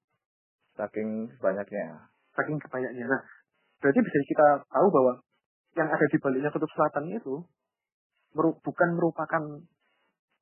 [0.79, 1.09] Saking
[1.43, 1.87] banyaknya.
[2.33, 3.05] Saking kebanyaknya.
[3.05, 3.21] Nah,
[3.83, 5.13] berarti bisa kita tahu bahwa
[5.77, 7.45] yang ada di baliknya kutub selatan itu
[8.33, 9.43] meru- bukan merupakan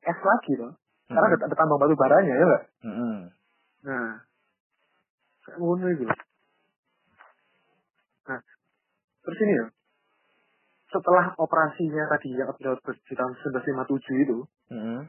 [0.06, 0.72] es lagi loh.
[1.06, 2.62] Karena ada, ada tambang batu baranya ya enggak?
[2.82, 3.18] Hmm.
[3.86, 4.10] Nah,
[5.46, 6.04] kayak ngono itu.
[8.26, 8.40] Nah,
[9.22, 9.66] terus ini ya,
[10.90, 15.06] setelah operasinya tadi yang di tahun 1957 itu, Hmm.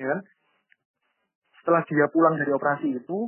[0.00, 0.20] ya kan,
[1.60, 3.18] setelah dia pulang dari operasi itu,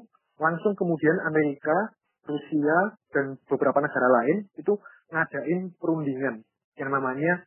[0.40, 1.92] langsung kemudian Amerika,
[2.24, 4.72] Rusia, dan beberapa negara lain itu
[5.08, 6.44] ngadain perundingan
[6.76, 7.44] yang namanya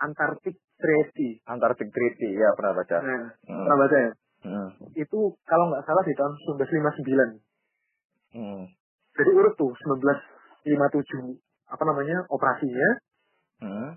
[0.00, 1.38] Antarctic Treaty.
[1.46, 2.96] Antarctic Treaty, ya pernah baca.
[2.98, 3.62] Nah, Hmm.
[3.64, 4.10] pernah baca ya?
[4.44, 4.68] Hmm.
[4.92, 7.30] Itu kalau nggak salah di tahun 1959.
[8.34, 8.64] Hmm.
[9.14, 11.38] Jadi urut tuh 1957
[11.70, 12.88] apa namanya operasinya
[13.62, 13.90] Hmm.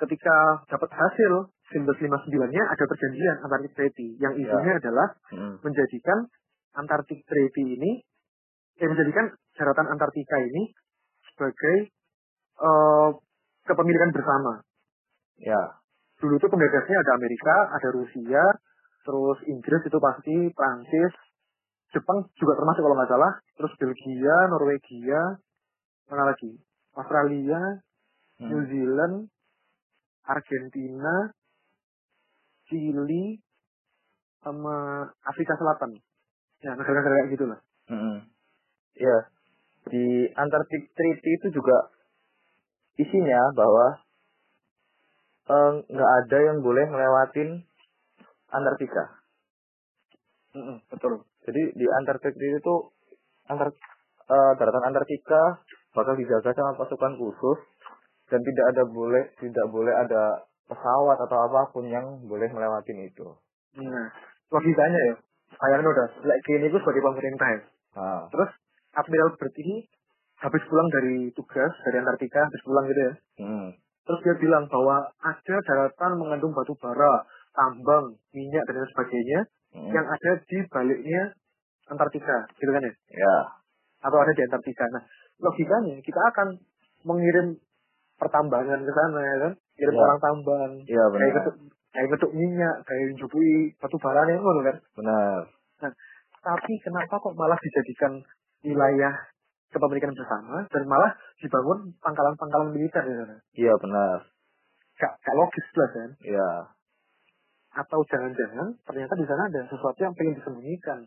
[0.00, 5.60] ketika dapat hasil 1959-nya ada perjanjian Antarctic Treaty yang isinya adalah Hmm.
[5.60, 6.26] menjadikan
[6.74, 8.02] Antarctic Treaty ini
[8.74, 10.74] eh, menjadikan daratan Antartika ini
[11.30, 11.93] sebagai
[12.60, 13.08] eh,
[13.66, 14.62] kepemilikan bersama.
[15.40, 15.80] Ya.
[16.20, 18.44] Dulu tuh penggagasnya ada Amerika, ada Rusia,
[19.02, 21.14] terus Inggris itu pasti, Prancis,
[21.94, 25.22] Jepang juga termasuk kalau nggak salah, terus Belgia, Norwegia,
[26.10, 26.58] mana lagi?
[26.94, 27.60] Australia,
[28.42, 28.70] New Hmm.
[28.70, 29.16] Zealand,
[30.26, 31.30] Argentina,
[32.66, 33.38] Chili,
[34.42, 36.02] sama Afrika Selatan.
[36.64, 37.60] Ya, negara-negara kayak gitu lah.
[37.86, 38.26] Hmm.
[38.98, 39.18] Ya.
[39.84, 41.93] Di Antarctic Treaty itu juga
[42.98, 43.86] isinya bahwa
[45.50, 47.62] eh, nggak ada yang boleh ngelewatin
[48.54, 49.04] Antartika.
[50.86, 51.26] betul.
[51.44, 52.74] Jadi di Antarctic Treaty itu
[53.50, 53.74] antar
[54.30, 55.60] eh, daratan Antartika
[55.94, 57.58] bakal dijaga sama pasukan khusus
[58.30, 63.26] dan tidak ada boleh tidak boleh ada pesawat atau apa pun yang boleh melewati itu.
[63.74, 64.08] Nah,
[64.48, 65.14] logikanya ya,
[65.60, 67.60] bayangin udah, like gini itu sebagai pemerintah ya.
[67.94, 68.50] Nah, Terus
[68.96, 69.76] Admiral Byrd ini
[70.44, 73.12] habis pulang dari tugas dari Antartika, habis pulang gitu ya.
[73.40, 73.68] hmm,
[74.04, 77.24] Terus dia bilang bahwa ada daratan mengandung batu bara,
[77.56, 79.40] tambang, minyak dan lain sebagainya
[79.72, 81.22] hmm, yang ada di baliknya
[81.88, 82.92] Antartika, gitu kan ya?
[83.16, 83.36] ya,
[84.04, 84.84] Atau ada di Antartika.
[84.92, 85.02] Nah,
[85.40, 86.60] logikanya kita akan
[87.08, 87.56] mengirim
[88.20, 89.52] pertambangan ke sana ya kan?
[89.74, 90.02] Kirim Ya.
[90.06, 91.54] orang tambang, iya kayak benar, ngetuk,
[91.90, 94.76] kayak ngetuk minyak, kayak njupui batu bara ngono kan?
[94.94, 95.40] benar,
[96.44, 98.20] Tapi kenapa kok malah dijadikan
[98.62, 99.14] wilayah
[99.74, 103.36] kepemilikan bersama dan malah dibangun pangkalan-pangkalan militer di sana?
[103.58, 104.18] iya benar,
[104.94, 106.10] Gak, gak logis lah kan?
[106.22, 106.50] iya,
[107.74, 111.00] Atau jangan-jangan ternyata di sana ada sesuatu yang pengen disembunyikan.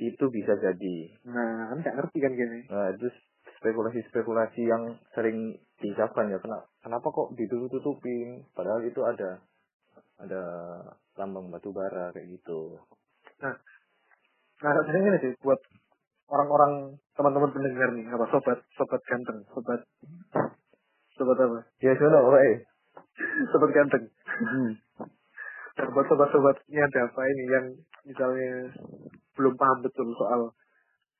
[0.00, 0.96] itu bisa jadi.
[1.28, 2.64] Nah, kan gak ngerti kan gini.
[2.72, 3.06] Nah, itu
[3.60, 6.40] spekulasi-spekulasi yang sering diucapkan ya.
[6.40, 8.48] Kenapa, kenapa kok ditutup-tutupin?
[8.56, 9.44] Padahal itu ada
[10.16, 10.42] ada
[11.20, 12.80] lambang batu bara kayak gitu.
[13.44, 13.56] Nah,
[14.88, 15.60] jadi gini sih buat
[16.32, 19.84] orang-orang teman-teman pendengar nih, apa sobat, sobat ganteng, sobat,
[21.12, 21.68] sobat apa?
[21.84, 22.64] Ya, sono, woi.
[23.52, 24.08] sobat ganteng.
[25.76, 27.66] Dan buat sobat-sobatnya ada apa ini yang
[28.08, 28.72] misalnya
[29.36, 30.56] belum paham betul soal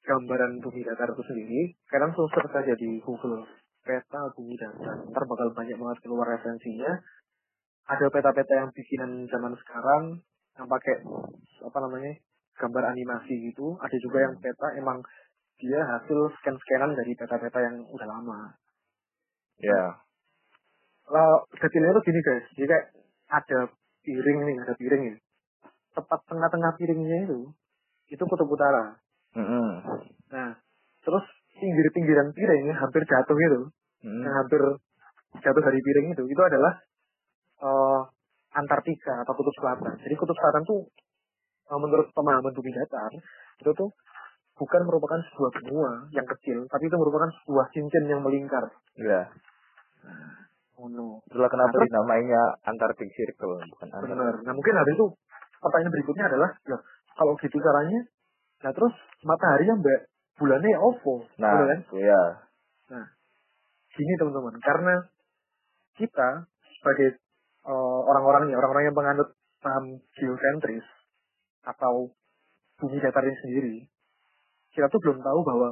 [0.08, 3.44] gambaran bumi datar itu sendiri, sekarang search saja di Google
[3.84, 5.04] peta bumi datar.
[5.04, 6.96] Ntar bakal banyak banget keluar referensinya.
[7.92, 10.24] Ada peta-peta yang bikinan zaman sekarang
[10.56, 11.04] yang pakai
[11.60, 12.12] apa namanya
[12.56, 13.76] gambar animasi gitu.
[13.80, 15.04] Ada juga yang peta emang
[15.60, 18.56] dia hasil scan-scanan dari peta-peta yang udah lama.
[19.60, 20.00] Ya,
[21.10, 22.86] Lah, detailnya tuh gini guys, jadi kayak
[23.28, 23.60] ada
[24.06, 25.16] piring nih, ada piring ya.
[25.98, 27.50] Tepat tengah-tengah piringnya itu,
[28.08, 28.94] itu kutub utara.
[29.34, 29.70] mm
[30.30, 30.54] Nah,
[31.02, 31.24] terus
[31.58, 33.60] pinggir-pinggiran piring hampir jatuh gitu,
[34.06, 34.62] yang hampir
[35.42, 36.72] jatuh dari piring itu, itu adalah
[37.58, 38.00] eh,
[38.54, 39.98] Antartika atau kutub selatan.
[39.98, 40.86] Jadi kutub selatan tuh
[41.70, 43.10] eh, menurut pemahaman bumi datar
[43.60, 43.90] itu tuh
[44.60, 48.68] bukan merupakan sebuah benua yang kecil, tapi itu merupakan sebuah cincin yang melingkar.
[49.00, 49.24] ya.
[50.76, 51.20] Oh no.
[51.28, 54.12] Itulah kenapa Nah, dinamainya Antarctic Circle, bukan Antarctic.
[54.16, 54.34] Benar.
[54.44, 55.06] Nah mungkin habis itu
[55.60, 56.76] pertanyaan berikutnya adalah, ya
[57.16, 58.00] kalau gitu caranya,
[58.64, 58.94] nah terus
[59.24, 60.08] matahari yang mbak
[60.40, 61.78] bulannya ya OVO, Nah, kan?
[61.84, 62.22] itu ya.
[63.90, 64.94] Gini teman-teman, karena
[66.00, 66.48] kita
[66.80, 67.20] sebagai
[67.60, 69.28] eh, orang-orang nih, orang-orang yang menganut
[69.60, 70.86] paham geosentris
[71.60, 72.08] atau
[72.80, 73.74] bumi datar ini sendiri,
[74.70, 75.68] kita tuh belum tahu bahwa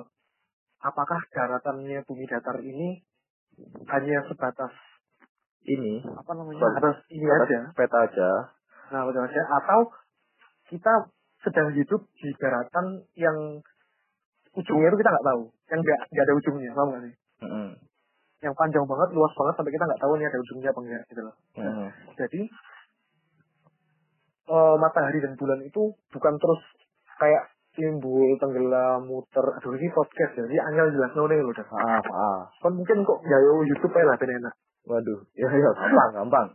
[0.82, 3.02] apakah daratannya bumi datar ini
[3.90, 4.70] hanya sebatas
[5.68, 8.30] Ini, apa namanya Sebatas- atas ini aja peta aja.
[8.88, 9.42] Nah, betul aja.
[9.52, 9.80] Atau
[10.72, 10.94] kita
[11.44, 13.60] sedang hidup di daratan yang
[14.56, 17.14] ujungnya itu kita nggak tahu, yang nggak nggak ada ujungnya, paham nggak sih?
[17.44, 17.68] Mm-mm.
[18.40, 21.20] Yang panjang banget, luas banget sampai kita nggak tahu ini ada ujungnya apa enggak gitu
[21.20, 21.34] loh.
[21.58, 21.88] Mm-mm.
[22.16, 22.40] Jadi
[24.48, 26.60] eh, matahari dan bulan itu bukan terus
[27.20, 27.44] kayak
[27.78, 29.46] timbul, tenggelam, muter.
[29.62, 31.66] Aduh ini podcast ya, jadi angel jelas nih loh dah.
[31.70, 32.46] Maaf, maaf.
[32.58, 34.54] Kan mungkin kok ya yo YouTube aja lah ben enak.
[34.90, 36.48] Waduh, ya ya gampang, gampang.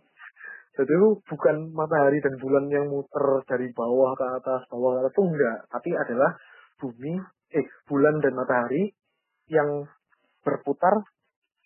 [0.73, 5.13] Jadi itu bukan matahari dan bulan yang muter dari bawah ke atas, bawah ke atas
[5.13, 6.31] itu enggak, tapi adalah
[6.81, 7.13] bumi,
[7.53, 8.89] eh bulan dan matahari
[9.53, 9.85] yang
[10.41, 11.05] berputar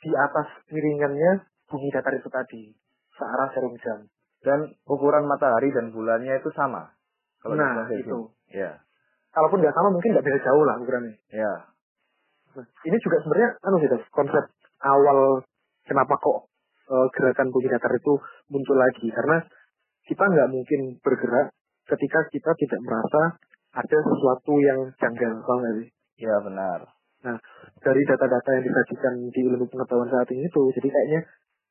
[0.03, 2.75] di atas piringannya bumi datar itu tadi,
[3.15, 3.99] searah jarum jam.
[4.43, 6.91] Dan ukuran matahari dan bulannya itu sama.
[7.47, 8.19] nah, kita itu.
[8.51, 8.79] Ya,
[9.37, 11.13] Kalaupun nggak sama mungkin nggak beda jauh lah ukurannya.
[11.29, 11.53] ya.
[12.57, 14.49] Nah, ini juga sebenarnya anu gitu, konsep
[14.81, 15.45] awal
[15.85, 16.49] kenapa kok
[16.89, 18.17] eh, gerakan bumi datar itu
[18.49, 19.45] muncul lagi karena
[20.09, 21.53] kita nggak mungkin bergerak
[21.85, 23.21] ketika kita tidak merasa
[23.77, 25.87] ada sesuatu yang janggal, paham nggak sih?
[26.17, 26.79] Ya benar.
[27.77, 31.21] Dari data-data yang disajikan di ilmu pengetahuan saat ini tuh, jadi kayaknya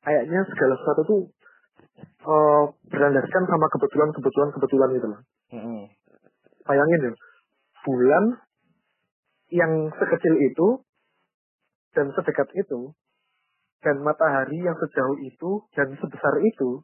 [0.07, 1.21] kayaknya segala sesuatu tuh
[2.31, 2.63] eh,
[2.95, 5.21] berlandaskan sama kebetulan-kebetulan kebetulan gitu loh.
[5.51, 5.81] Mm-mm.
[6.63, 7.11] Bayangin ya,
[7.87, 8.23] bulan
[9.47, 10.67] yang sekecil itu
[11.95, 12.91] dan sedekat itu
[13.79, 16.83] dan matahari yang sejauh itu dan sebesar itu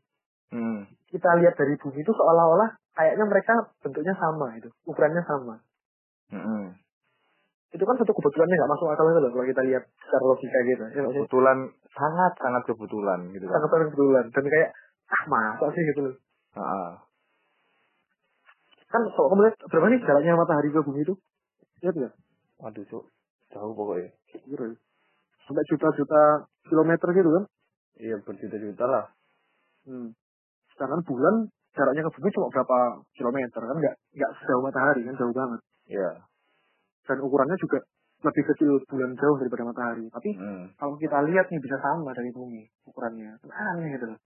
[0.54, 0.86] Hmm.
[1.10, 5.56] kita lihat dari bumi itu seolah-olah kayaknya mereka bentuknya sama itu ukurannya sama
[6.30, 6.78] Mm-mm.
[7.74, 10.84] itu kan satu kebetulannya nggak masuk akal itu loh kalau kita lihat secara logika gitu
[10.94, 11.02] ya?
[11.10, 11.58] Kebetulan
[11.90, 13.54] sangat sangat kebetulan gitu kan.
[13.58, 14.70] sangat sangat kebetulan dan kayak
[15.10, 16.16] ah masa sih gitu loh
[16.54, 16.92] Ah,
[18.94, 21.14] kan kalau kamu lihat berapa nih jaraknya matahari ke bumi itu
[21.82, 22.14] lihat nggak
[22.62, 23.04] Waduh, cuk.
[23.52, 24.14] Jauh pokoknya.
[24.30, 24.78] Kira ya.
[25.44, 26.22] sampai juta-juta
[26.64, 27.44] kilometer gitu kan
[27.94, 29.06] Iya, berjuta-juta lah.
[29.84, 30.16] Hmm.
[30.72, 31.36] Sedangkan bulan
[31.74, 32.78] jaraknya ke bumi cuma berapa
[33.14, 36.12] kilometer kan nggak nggak sejauh matahari kan jauh banget Iya.
[37.04, 37.84] dan ukurannya juga
[38.24, 40.06] lebih kecil bulan jauh daripada matahari.
[40.08, 40.66] Tapi Hmm.
[40.80, 43.36] kalau kita lihat nih bisa sama dari bumi ukurannya.
[43.44, 44.20] Aneh gitu loh.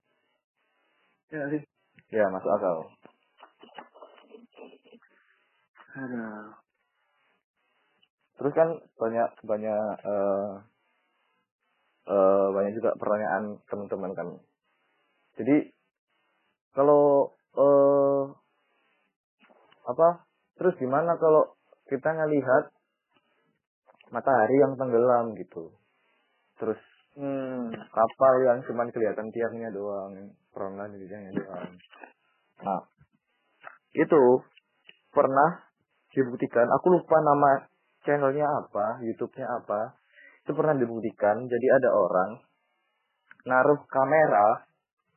[1.28, 1.62] Ya sih.
[2.08, 2.86] Ya, masuk akal.
[5.98, 6.26] Ada.
[8.38, 10.52] Terus kan banyak banyak eh
[12.06, 14.28] eh, banyak juga pertanyaan teman-teman kan.
[15.42, 15.74] Jadi
[16.74, 18.22] kalau eh
[19.90, 20.08] apa?
[20.58, 21.58] Terus gimana kalau
[21.90, 22.70] kita ngelihat
[24.14, 25.74] matahari yang tenggelam gitu?
[26.62, 26.78] Terus
[27.18, 27.74] Hmm.
[27.90, 31.74] kapal yang cuma kelihatan tiangnya doang, di tiangnya doang.
[32.62, 32.82] Nah,
[33.90, 34.22] itu
[35.10, 35.67] pernah
[36.12, 36.66] dibuktikan.
[36.80, 37.68] Aku lupa nama
[38.06, 39.96] channelnya apa, YouTube-nya apa.
[40.44, 41.44] Itu pernah dibuktikan.
[41.44, 42.30] Jadi ada orang
[43.44, 44.68] naruh kamera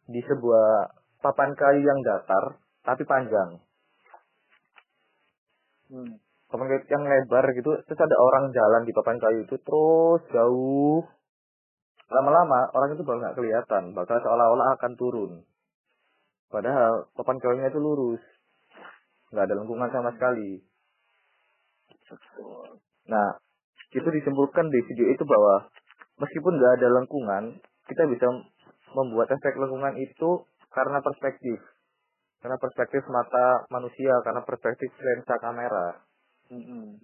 [0.08, 0.92] di sebuah
[1.24, 3.62] papan kayu yang datar tapi panjang.
[5.92, 6.20] Hmm.
[6.52, 7.72] Papan kayu yang lebar gitu.
[7.88, 11.04] Terus ada orang jalan di papan kayu itu terus jauh.
[12.12, 15.32] Lama-lama orang itu bakal nggak kelihatan, bakal seolah-olah akan turun.
[16.52, 18.20] Padahal papan kayunya itu lurus,
[19.32, 20.60] nggak ada lengkungan sama sekali.
[23.08, 23.28] Nah,
[23.92, 25.68] itu disimpulkan di video itu bahwa
[26.22, 27.44] meskipun nggak ada lengkungan,
[27.88, 28.28] kita bisa
[28.96, 31.60] membuat efek lengkungan itu karena perspektif.
[32.42, 36.02] Karena perspektif mata manusia, karena perspektif lensa kamera.
[36.50, 36.98] Hmm.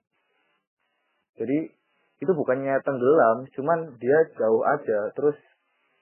[1.38, 1.58] Jadi
[2.18, 5.14] itu bukannya tenggelam, cuman dia jauh aja.
[5.14, 5.38] Terus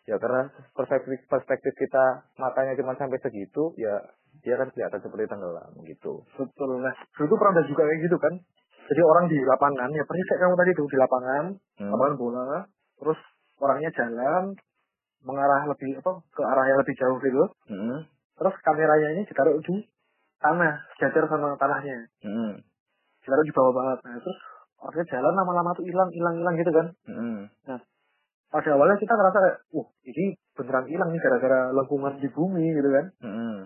[0.07, 3.99] ya karena perspektif perspektif kita matanya cuma sampai segitu, ya
[4.43, 6.23] dia kan kelihatan seperti tenggelam gitu.
[6.39, 6.79] Betul.
[6.79, 8.33] Nah, dulu tuh pernah juga kayak gitu kan.
[8.85, 11.43] Jadi orang di lapangan, ya persis kayak kamu tadi tuh di lapangan,
[11.81, 11.89] Hmm.
[11.89, 12.49] lapangan bola,
[13.01, 13.19] terus
[13.57, 14.53] orangnya jalan
[15.25, 17.43] mengarah lebih apa ke arah yang lebih jauh gitu.
[17.65, 18.05] Hmm.
[18.37, 19.75] Terus kameranya ini ditaruh di
[20.37, 21.97] tanah, sejajar sama tanahnya.
[22.21, 22.61] Hmm.
[23.25, 23.97] Ditaruh di bawah banget.
[24.05, 24.39] Nah, terus
[24.77, 26.87] orangnya jalan lama-lama tuh hilang, hilang, hilang gitu kan.
[27.09, 27.41] Hmm.
[28.53, 32.89] Pada awalnya kita ngerasa kayak, wah ini beneran hilang nih gara-gara lengkungan di bumi gitu
[32.93, 33.05] kan.
[33.19, 33.57] Hmm.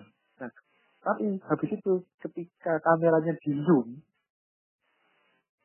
[1.00, 4.00] Tapi habis itu ketika kameranya di zoom,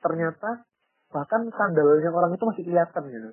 [0.05, 0.49] ternyata
[1.09, 3.29] bahkan sandalnya orang itu masih kelihatan gitu.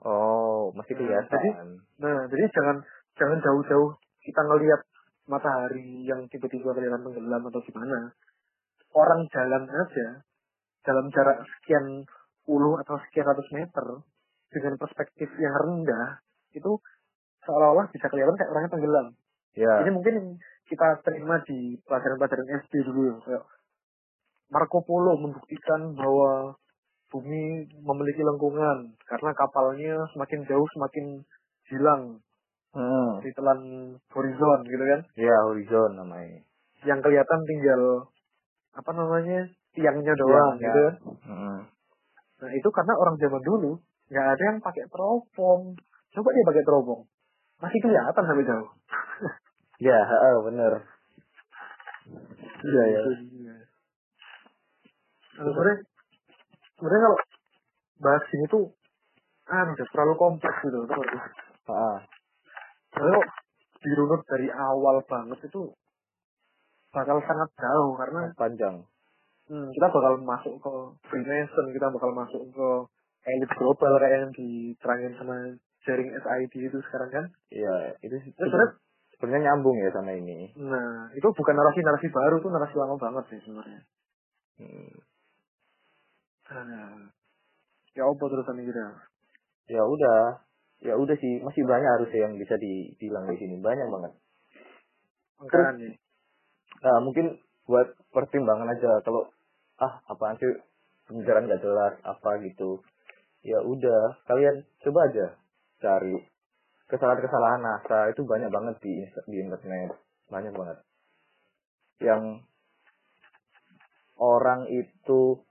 [0.00, 1.40] Oh, masih Nah, kelihatan.
[2.00, 2.76] Nah, jadi jangan
[3.16, 4.80] jangan jauh-jauh kita ngelihat
[5.28, 8.12] matahari yang tiba-tiba kelihatan tenggelam atau gimana.
[8.96, 10.06] Orang jalan aja
[10.82, 12.08] dalam jarak sekian
[12.48, 13.86] puluh atau sekian ratus meter
[14.50, 16.18] dengan perspektif yang rendah
[16.56, 16.80] itu
[17.46, 19.06] seolah-olah bisa kelihatan kayak orangnya tenggelam.
[19.54, 19.84] Ya.
[19.84, 23.16] Ini mungkin kita terima di pelajaran-pelajaran SD dulu ya.
[23.22, 23.44] Kayak
[24.50, 26.58] Marco Polo membuktikan bahwa
[27.10, 31.06] bumi memiliki lengkungan karena kapalnya semakin jauh semakin
[31.70, 32.02] hilang
[32.70, 33.18] Hmm.
[33.18, 33.60] di telan
[34.14, 35.00] horizon gitu kan.
[35.18, 36.38] Ya, horizon namanya.
[36.86, 37.82] Yang kelihatan tinggal
[38.70, 40.66] apa namanya tiangnya doang Tiangnya.
[40.70, 40.94] gitu kan.
[41.26, 41.58] Hmm.
[42.38, 43.70] Nah itu karena orang zaman dulu
[44.06, 45.74] nggak ada yang pakai teropong.
[46.14, 47.02] Coba dia pakai teropong,
[47.58, 48.70] masih kelihatan sampai jauh.
[49.82, 50.72] Ya, heeh, bener.
[52.60, 53.00] Iya, ya.
[53.02, 53.18] Nah,
[55.40, 55.78] sebenarnya
[56.76, 57.18] sebenarnya kalau
[58.00, 58.64] bahas ini tuh
[59.50, 60.94] ah udah terlalu kompleks gitu sih?
[61.68, 61.96] Heeh.
[62.90, 63.22] Kalau
[63.80, 65.72] dirunut dari awal banget itu
[66.90, 68.76] bakal sangat jauh karena Panjang.
[69.46, 70.72] hmm, kita bakal masuk ke
[71.06, 72.68] Freemason, kita bakal masuk ke
[73.30, 75.36] elit global kayak yang diterangin sama
[75.86, 77.24] jaring SID itu sekarang kan.
[77.50, 78.70] Iya, itu Itu sebenarnya
[79.16, 80.50] sebenarnya nyambung ya sama ini.
[80.56, 83.80] nah itu bukan narasi-narasi baru tuh narasi lama banget sih sebenarnya.
[84.60, 84.92] Hmm.
[86.50, 87.06] Nah,
[87.94, 88.84] ya apa terusan kita?
[89.70, 90.42] Ya udah,
[90.82, 94.12] ya udah sih, masih banyak harusnya yang bisa dibilang di sini, banyak banget.
[95.38, 95.88] Makanya.
[96.80, 97.38] Nah, mungkin
[97.70, 99.30] buat pertimbangan aja kalau
[99.78, 100.50] ah apaan sih
[101.06, 102.82] pembicaraan gak jelas apa gitu.
[103.46, 105.26] Ya udah, kalian coba aja
[105.80, 106.18] cari
[106.90, 109.94] kesalahan-kesalahan NASA itu banyak banget di di internet,
[110.26, 110.78] banyak banget.
[112.02, 112.42] Yang
[114.18, 115.46] orang itu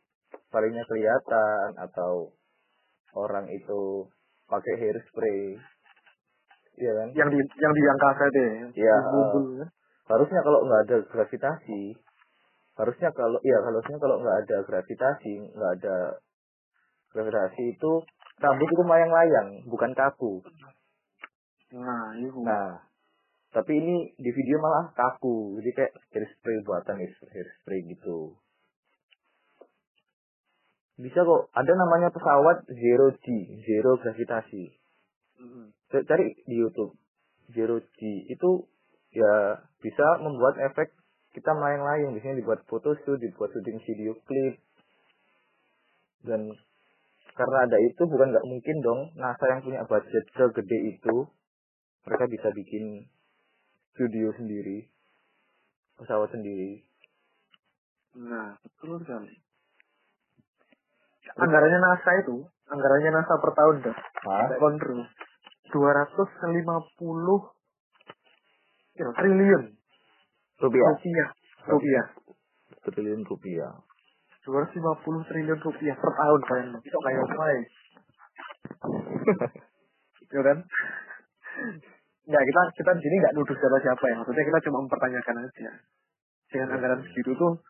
[0.49, 2.33] palingnya kelihatan atau
[3.13, 4.05] orang itu
[4.45, 5.57] pakai hairspray,
[6.77, 7.07] iya kan?
[7.13, 8.51] Yang di yang di angkasa deh.
[8.77, 9.69] Iya, Bubul kan.
[10.09, 11.81] harusnya kalau nggak ada gravitasi
[12.79, 15.97] harusnya kalau iya harusnya kalau nggak ada gravitasi nggak ada
[17.11, 17.91] gravitasi itu
[18.39, 20.39] rambut itu layang-layang bukan kaku
[21.69, 22.39] Nah, itu.
[22.41, 22.81] nah
[23.53, 28.33] tapi ini di video malah kaku jadi kayak hairspray buatan hair- hairspray gitu
[30.99, 33.27] bisa kok ada namanya pesawat zero G
[33.63, 34.75] zero gravitasi.
[35.39, 35.71] Mm.
[35.71, 36.91] C- cari di YouTube.
[37.55, 38.49] Zero G itu
[39.15, 40.91] ya bisa membuat efek
[41.31, 44.59] kita melayang-layang biasanya dibuat foto shoot dibuat syuting video klip.
[46.27, 46.51] Dan
[47.31, 49.01] karena ada itu bukan nggak mungkin dong.
[49.15, 51.15] NASA yang punya budget segede itu
[52.03, 53.07] mereka bisa bikin
[53.95, 54.91] studio sendiri
[55.95, 56.83] pesawat sendiri.
[58.19, 59.48] Nah, betul sekali.
[61.37, 62.35] Anggarannya NASA itu,
[62.71, 64.49] anggarannya NASA per tahun tuh, Hah?
[64.57, 65.05] kontrol
[65.69, 66.57] 250
[68.97, 69.63] ya, triliun
[70.59, 71.29] rupiah rupiah.
[71.69, 72.05] Rupiah.
[72.89, 73.71] triliun rupiah
[74.49, 76.69] 250 triliun rupiah per tahun kalian.
[76.81, 77.61] Itu kayak apa ya?
[80.29, 80.57] ya kan?
[82.29, 84.15] Nggak, kita kita di sini nggak nuduh siapa siapa ya.
[84.21, 85.69] Maksudnya kita cuma mempertanyakan aja.
[86.49, 87.61] Dengan anggaran segitu tuh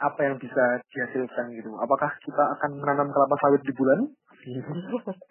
[0.00, 1.76] apa yang bisa dihasilkan gitu.
[1.76, 4.00] Apakah kita akan menanam kelapa sawit di bulan?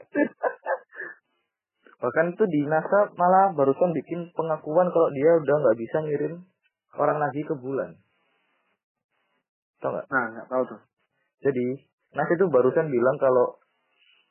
[2.00, 6.34] bahkan tuh di NASA malah barusan bikin pengakuan kalau dia udah nggak bisa ngirim
[6.96, 8.00] orang lagi ke bulan
[9.84, 10.80] tau nggak Nah, nggak tahu tuh.
[11.44, 11.68] jadi
[12.16, 13.60] NASA itu barusan bilang kalau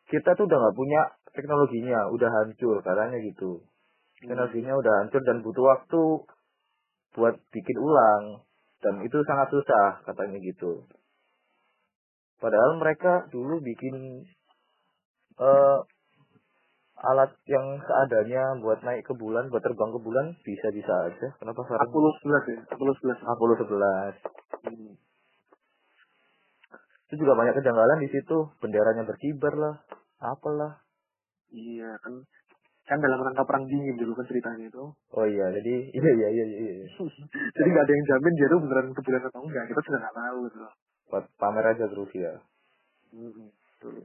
[0.09, 1.01] kita tuh udah nggak punya
[1.37, 3.61] teknologinya udah hancur katanya gitu
[4.25, 6.03] teknologinya udah hancur dan butuh waktu
[7.21, 8.48] buat bikin ulang
[8.79, 10.87] dan itu sangat susah katanya gitu.
[12.39, 14.23] Padahal mereka dulu bikin
[15.39, 15.79] eh,
[16.99, 21.29] alat yang seadanya buat naik ke bulan buat terbang ke bulan bisa bisa aja.
[21.39, 21.87] Kenapa sekarang?
[21.87, 23.33] Apollo 11 ya, Apollo 11.
[23.35, 24.15] Apollo 11
[24.59, 24.99] Hmm.
[27.09, 28.39] itu juga banyak kejanggalan di situ.
[28.59, 29.75] Benderanya berkibar lah
[30.19, 30.83] apalah.
[31.55, 32.27] Iya kan
[32.89, 34.85] kan dalam rangka perang dingin dulu kan ceritanya itu.
[34.97, 36.87] oh iya jadi iya iya iya iya, iya.
[37.57, 39.65] Jadi nggak ada yang jamin dia tuh beneran ke bulan atau enggak.
[39.69, 40.59] Kita sudah nggak tahu gitu.
[41.09, 42.35] buat pamer aja terus ya
[43.09, 43.49] Hmm.
[43.81, 44.05] Betul.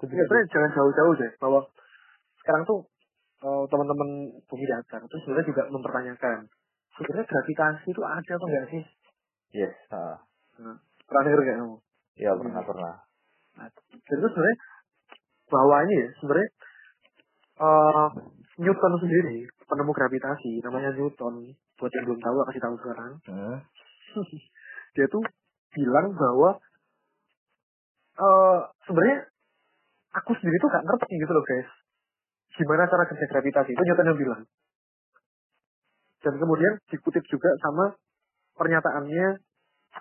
[0.00, 1.60] Ya, jangan jauh-jauh deh bahwa
[2.40, 2.88] sekarang tuh
[3.44, 4.08] eh, teman-teman
[4.48, 6.38] bumi datar itu sebenarnya juga mempertanyakan
[6.96, 8.82] sebenarnya gravitasi itu ada apa enggak sih?
[9.52, 10.16] yes ah.
[11.08, 11.76] Terakhir kayak kamu.
[12.18, 12.94] ya pernah pernah
[13.92, 14.58] Jadi itu sebenarnya
[15.48, 16.48] bahwa ini ya sebenarnya
[17.58, 18.08] eh,
[18.58, 21.54] Newton sendiri penemu gravitasi namanya Newton.
[21.78, 23.12] Buat yang belum tahu kasih tahu sekarang.
[23.28, 23.58] Hmm.
[24.96, 25.22] dia tuh
[25.76, 26.58] bilang bahwa
[28.18, 29.18] eh sebenarnya
[30.16, 31.68] aku sendiri tuh gak ngerti gitu loh guys.
[32.58, 33.70] Gimana cara kerja gravitasi?
[33.76, 34.42] Itu Newton yang bilang.
[36.18, 37.94] Dan kemudian dikutip juga sama
[38.58, 39.26] pernyataannya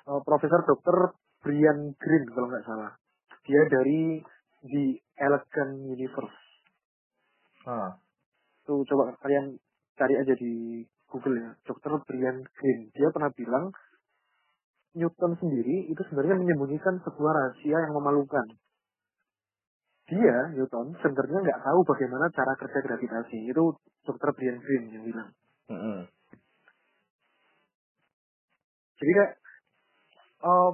[0.02, 1.14] eh, Profesor Dr.
[1.46, 2.98] Brian Greene kalau nggak salah.
[3.46, 4.18] Dia dari
[4.66, 4.86] The
[5.22, 6.47] Elegant Universe
[7.68, 7.92] ah.
[8.64, 9.60] tuh coba kalian
[10.00, 12.00] cari aja di Google ya Dr.
[12.08, 13.72] Brian Greene dia pernah bilang
[14.98, 18.48] Newton sendiri itu sebenarnya menyembunyikan sebuah rahasia yang memalukan
[20.08, 23.64] dia Newton sebenarnya nggak tahu bagaimana cara kerja gravitasi itu
[24.08, 24.32] Dr.
[24.36, 25.30] Brian Greene yang bilang
[25.68, 26.08] Mm-mm.
[28.98, 29.34] jadi kayak
[30.48, 30.72] eh,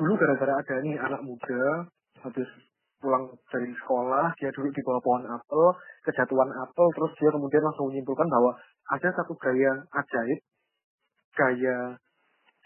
[0.00, 1.88] dulu gara-gara ada nih anak muda
[2.24, 2.48] habis
[3.00, 5.64] pulang dari sekolah dia duduk di bawah pohon apel
[6.04, 8.52] kejatuhan apel terus dia kemudian langsung menyimpulkan bahwa
[8.92, 10.40] ada satu gaya ajaib
[11.34, 11.76] gaya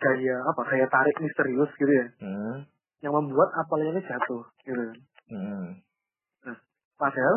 [0.02, 2.66] gaya apa gaya tarik misterius gitu ya Hmm.
[3.00, 4.84] yang membuat apelnya ini jatuh gitu.
[5.30, 5.78] Hmm.
[6.98, 7.36] padahal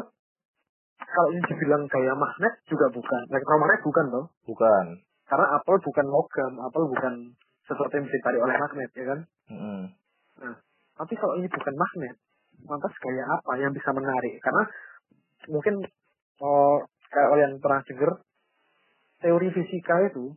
[0.97, 4.85] kalau ini dibilang gaya magnet juga bukan elektromagnet bukan loh bukan
[5.27, 7.13] karena apel bukan logam apel bukan
[7.67, 9.81] sesuatu yang bisa ditarik oleh magnet ya kan Mm-mm.
[10.97, 12.17] Tapi kalau ini bukan magnet,
[12.65, 14.41] lantas gaya apa yang bisa menarik?
[14.41, 14.63] Karena
[15.51, 15.85] mungkin
[16.41, 16.81] oh,
[17.13, 18.11] kayak kalian pernah dengar
[19.21, 20.33] teori fisika itu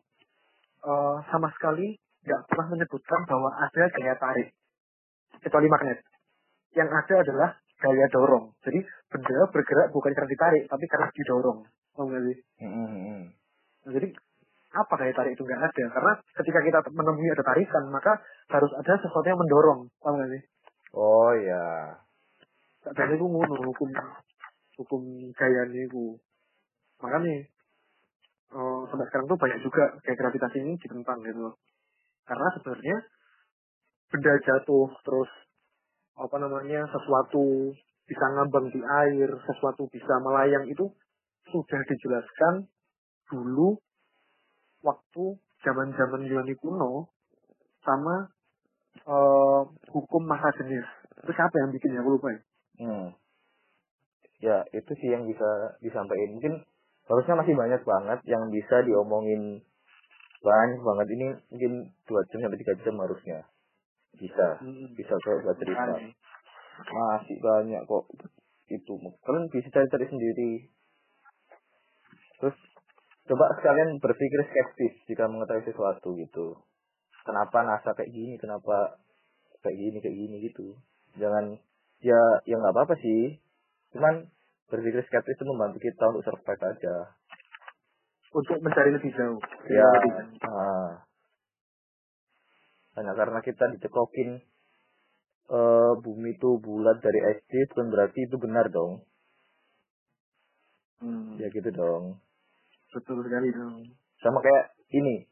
[0.84, 4.48] eh, sama sekali nggak pernah menyebutkan bahwa ada gaya tarik
[5.40, 5.98] kecuali magnet.
[6.76, 7.50] Yang ada adalah
[7.80, 8.52] gaya dorong.
[8.60, 11.58] Jadi benda bergerak bukan karena ditarik, tapi karena didorong.
[11.96, 12.36] Tahu nggak sih?
[12.62, 13.22] Mm-mm.
[13.80, 14.08] Nah, jadi
[14.70, 15.84] apa gaya tarik itu nggak ada?
[15.90, 18.20] Karena ketika kita menemui ada tarikan, maka
[18.52, 19.88] harus ada sesuatu yang mendorong.
[20.04, 20.42] Tahu nggak sih?
[20.94, 21.94] oh ya
[22.80, 23.90] Dan itu ngono hukum
[24.80, 25.02] hukum
[25.36, 26.16] gaya niku.
[27.04, 27.44] Makanya
[28.56, 31.52] eh, sampai sekarang tuh banyak juga kayak gravitasi ini ditentang gitu.
[32.24, 32.96] Karena sebenarnya
[34.10, 35.30] benda jatuh terus
[36.16, 37.72] apa namanya sesuatu
[38.08, 40.90] bisa ngambang di air, sesuatu bisa melayang itu
[41.52, 42.66] sudah dijelaskan
[43.30, 43.78] dulu
[44.82, 45.24] waktu
[45.62, 47.12] zaman-zaman Yunani kuno
[47.84, 48.32] sama
[49.04, 49.62] eh,
[49.92, 50.88] hukum masa jenis.
[51.20, 52.00] Itu siapa yang bikin ya?
[52.00, 52.40] Aku lupa ya.
[52.80, 53.06] Hmm.
[54.40, 56.32] Ya, itu sih yang bisa disampaikan.
[56.32, 56.54] Mungkin
[57.04, 59.60] harusnya masih banyak banget yang bisa diomongin.
[60.40, 61.06] Banyak banget.
[61.12, 61.72] Ini mungkin
[62.08, 63.44] dua jam sampai tiga jam harusnya
[64.16, 64.46] bisa
[64.96, 65.94] bisa kayak buat cerita.
[66.80, 68.04] Masih banyak kok
[68.70, 68.92] itu.
[68.98, 70.52] Kalian bisa cari-cari sendiri.
[72.40, 72.56] Terus
[73.28, 76.58] coba sekalian berpikir skeptis jika mengetahui sesuatu gitu.
[77.22, 78.34] Kenapa NASA kayak gini?
[78.40, 79.00] Kenapa
[79.60, 80.76] kayak gini kayak gini gitu?
[81.20, 81.60] Jangan
[82.00, 83.40] ya ya nggak apa-apa sih.
[83.92, 84.28] Cuman
[84.72, 86.96] berpikir skeptis itu membantu kita untuk survive aja.
[88.30, 89.40] Untuk mencari lebih jauh.
[89.68, 89.88] Ya.
[89.88, 90.54] Lebih jauh.
[90.54, 90.90] ah.
[92.90, 94.42] hanya karena kita dicekokin
[95.50, 99.02] eh bumi itu bulat dari SD bukan berarti itu benar dong.
[101.00, 102.20] Hmm, ya gitu dong.
[102.92, 103.88] Betul sekali dong.
[104.20, 105.26] Sama kayak ini.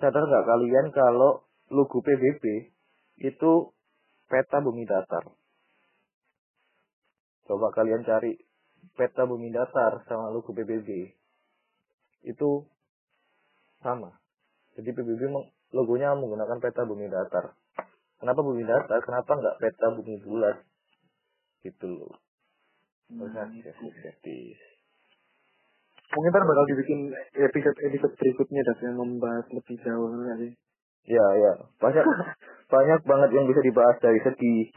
[0.00, 2.72] Sadar nggak kalian kalau logo PBB
[3.22, 3.52] itu
[4.28, 5.24] peta bumi datar
[7.46, 8.34] coba kalian cari
[8.94, 11.14] peta bumi datar sama logo PBB
[12.26, 12.50] itu
[13.80, 14.10] sama.
[14.74, 15.30] Jadi PBB
[15.72, 17.54] logonya menggunakan peta bumi datar.
[18.18, 18.98] Kenapa bumi datar?
[19.02, 20.56] Kenapa nggak peta bumi bulat?
[21.62, 22.14] Gitu loh.
[23.06, 23.22] Hmm.
[26.06, 30.10] mungkin ntar bakal dibikin episode episode berikutnya dan yang membahas lebih jauh
[30.42, 30.52] sih?
[31.06, 31.52] Ya, ya.
[31.78, 32.02] Banyak
[32.74, 34.74] banyak banget yang bisa dibahas dari segi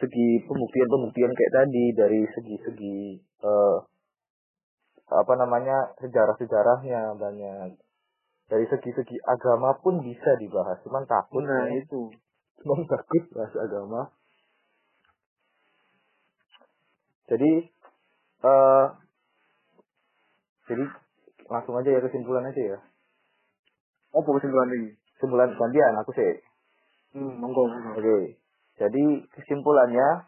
[0.00, 3.78] segi pembuktian-pembuktian kayak tadi, dari segi-segi eh
[5.10, 7.76] apa namanya sejarah-sejarahnya banyak.
[8.50, 11.82] Dari segi-segi agama pun bisa dibahas, cuman takut nah ya.
[11.84, 12.10] itu
[12.64, 14.10] cuman takut bahas agama.
[17.30, 17.52] Jadi
[18.40, 18.86] eh
[20.66, 20.84] jadi
[21.50, 22.78] langsung aja ya kesimpulan aja ya.
[24.14, 24.90] oh kesimpulan lagi
[25.20, 26.32] Kesimpulan gantian aku sih.
[27.12, 28.39] hmm, monggo monggo Oke.
[28.80, 30.24] Jadi kesimpulannya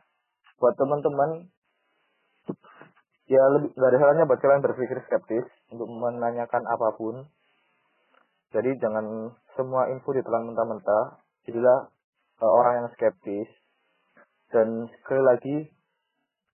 [0.61, 1.48] buat teman-teman
[3.24, 7.24] ya lebih ada salahnya buat kalian berpikir skeptis untuk menanyakan apa pun.
[8.53, 11.24] Jadi jangan semua info ditelan mentah-mentah.
[11.48, 11.88] Jadilah
[12.44, 13.48] eh, orang yang skeptis.
[14.53, 15.57] Dan sekali lagi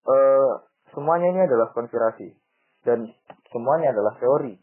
[0.06, 0.50] eh
[0.94, 2.30] semuanya ini adalah konspirasi
[2.86, 3.10] dan
[3.50, 4.54] semuanya adalah teori.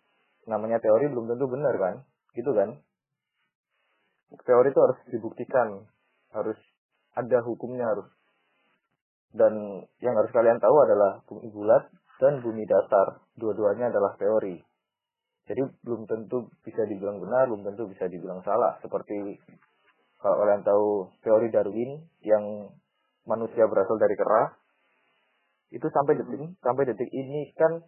[0.47, 1.95] Namanya teori belum tentu benar kan?
[2.31, 2.79] Gitu kan?
[4.39, 5.83] Teori itu harus dibuktikan,
[6.31, 6.55] harus
[7.15, 8.07] ada hukumnya harus.
[9.35, 11.83] Dan yang harus kalian tahu adalah bumi bulat
[12.23, 13.19] dan bumi datar.
[13.35, 14.59] Dua-duanya adalah teori.
[15.45, 18.79] Jadi belum tentu bisa dibilang benar, belum tentu bisa dibilang salah.
[18.81, 19.37] Seperti
[20.17, 20.87] kalau kalian tahu
[21.21, 22.73] teori Darwin yang
[23.29, 24.57] manusia berasal dari kera,
[25.69, 27.83] itu sampai detik sampai detik ini kan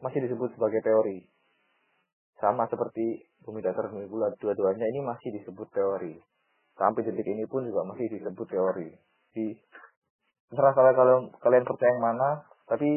[0.00, 1.26] masih disebut sebagai teori.
[2.40, 6.16] Sama seperti bumi datar bumi bulat, dua-duanya ini masih disebut teori.
[6.76, 8.88] Sampai detik ini pun juga masih disebut teori.
[9.36, 9.52] Di
[10.48, 12.28] terserah kalau kalian kalian percaya yang mana,
[12.68, 12.90] tapi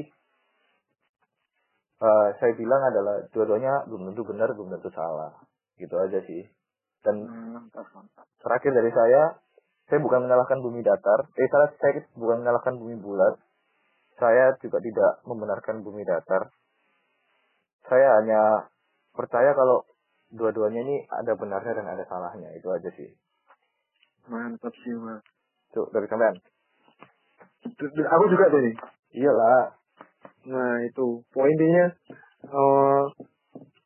[1.99, 5.35] eh, saya bilang adalah dua-duanya belum tentu benar, belum tentu salah.
[5.75, 6.43] Gitu aja sih.
[7.03, 7.69] Dan Hmm,
[8.41, 9.37] terakhir dari saya,
[9.85, 11.29] saya bukan menyalahkan bumi datar.
[11.37, 13.37] Eh, salah saya bukan menyalahkan bumi bulat.
[14.15, 16.47] Saya juga tidak membenarkan bumi datar.
[17.85, 18.71] Saya hanya
[19.11, 19.83] percaya kalau
[20.31, 22.49] dua-duanya ini ada benarnya dan ada salahnya.
[22.57, 23.11] Itu aja sih.
[24.29, 25.21] Mantap sih mas
[25.75, 26.07] Tuh, dari
[27.75, 28.75] d- aku juga nih
[29.15, 29.71] Iyalah.
[30.51, 31.85] Nah itu poinnya
[32.45, 33.03] eh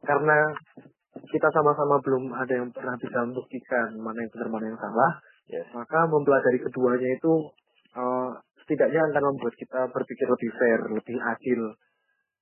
[0.04, 0.38] karena
[1.30, 5.12] kita sama-sama belum ada yang pernah bisa membuktikan mana yang benar mana yang salah,
[5.50, 5.66] Yes.
[5.74, 7.34] maka mempelajari keduanya itu
[7.94, 8.30] eh,
[8.66, 11.62] setidaknya akan membuat kita berpikir lebih fair, lebih adil.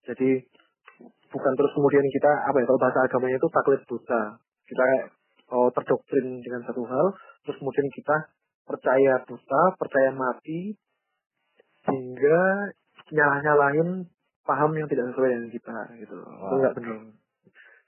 [0.08, 0.30] Jadi
[1.28, 4.22] bukan terus kemudian kita apa ya kalau bahasa agamanya itu taklid buta.
[4.68, 4.84] Kita
[5.56, 7.06] oh, terdoktrin dengan satu hal,
[7.46, 8.18] terus kemudian kita
[8.68, 10.76] percaya buta, percaya mati,
[11.88, 12.42] hingga
[13.08, 14.12] nyalah-nyalahin
[14.44, 16.28] paham yang tidak sesuai dengan kita gitu loh.
[16.28, 16.98] Itu nggak benar.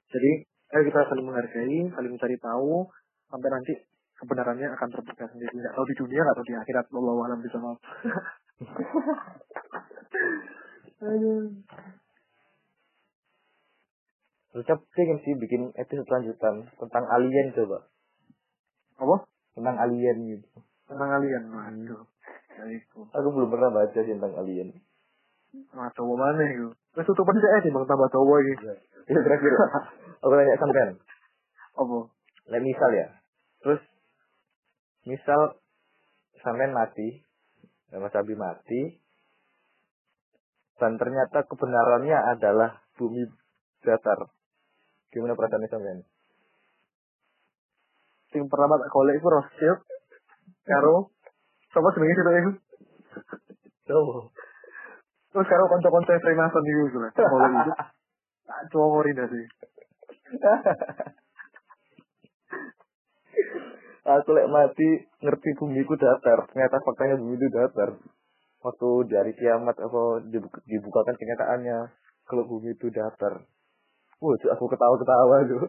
[0.09, 0.31] Jadi
[0.75, 2.87] ayo kita saling menghargai, saling mencari tahu
[3.29, 3.73] sampai nanti
[4.19, 5.51] kebenarannya akan terbuka sendiri.
[5.55, 6.85] Nggak tahu di dunia, nggak tahu di akhirat.
[6.91, 7.57] Wallahu alam bisa
[14.49, 17.87] Terusnya pengen sih bikin episode lanjutan tentang alien coba.
[18.99, 19.15] Apa?
[19.59, 20.47] Tentang alien gitu.
[20.87, 21.43] Tentang alien.
[21.51, 22.07] Waduh.
[22.55, 22.99] Ya itu.
[23.11, 24.71] Aku belum pernah baca sih tentang alien.
[25.75, 26.71] Nah, coba mana itu?
[26.95, 28.53] Terus tutupan sih eh bang tambah coba ini.
[29.03, 29.51] Itu terakhir.
[30.23, 30.89] Aku tanya sampean.
[31.75, 31.97] Apa?
[32.55, 33.07] Lah misal ya.
[33.59, 33.81] Terus
[35.03, 35.59] misal
[36.39, 37.23] sampean mati,
[37.91, 39.03] Mas Abi mati,
[40.79, 43.27] dan ternyata kebenarannya adalah bumi
[43.83, 44.31] datar.
[45.11, 45.99] Gimana perasaan sampean?
[48.33, 49.79] Yang pertama tak golek itu Rothschild.
[50.65, 51.09] Karo.
[51.73, 52.51] Sama sebenarnya sih itu.
[53.89, 54.29] Oh.
[55.29, 57.11] Terus karo konco-konco Freemason itu gitu lah.
[57.13, 57.73] Golek itu.
[58.49, 59.45] Tak coba sih.
[64.09, 64.89] Aku lek mati
[65.21, 66.49] ngerti bumiku datar.
[66.49, 67.93] Ternyata faktanya bumi itu datar.
[68.65, 71.77] Waktu di hari kiamat apa dibuka- dibukakan kenyataannya
[72.25, 73.45] kalau bumi itu datar.
[74.19, 75.63] Wah, tuh aku ketawa-ketawa tuh.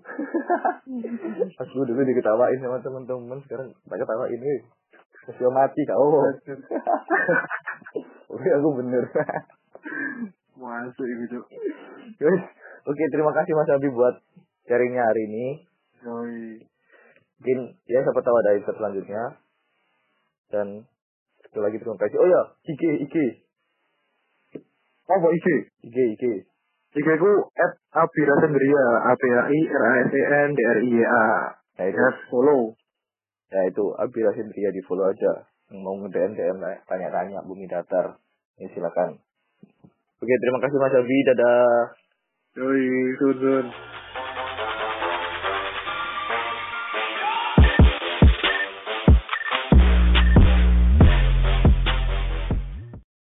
[1.55, 4.43] aku dulu diketawain sama teman-teman, sekarang tak ketawain.
[4.43, 4.61] eh.
[5.23, 6.19] Sosio mati kau.
[8.35, 9.05] Oke, aku bener.
[10.59, 11.39] Masuk gitu.
[12.21, 12.43] Guys,
[12.85, 14.21] oke terima kasih Mas Abi buat
[14.69, 15.47] sharingnya hari ini.
[16.05, 16.65] Yoi.
[17.41, 19.23] Mungkin ya siapa tahu ada episode selanjutnya.
[20.53, 20.67] Dan
[21.43, 22.17] sekali lagi terima kasih.
[22.21, 23.17] Oh ya, IG, IG,
[25.11, 25.47] Apa IG?
[25.91, 26.25] IG, IG.
[26.91, 30.61] IG ku at Abira Sendria, A B A I R A S E N D
[30.67, 31.27] R I Y A.
[31.79, 32.75] Ya itu, Yes, follow.
[33.51, 35.47] ya itu Abira Sindria di follow aja.
[35.71, 36.59] Yang mau nge-DM, DM,
[36.91, 38.19] tanya-tanya bumi datar.
[38.59, 39.23] Ya silakan.
[40.21, 41.19] Oke, terima kasih Mas Abi.
[41.31, 41.85] Dadah.
[42.59, 42.85] Yoi,
[43.17, 43.67] sun.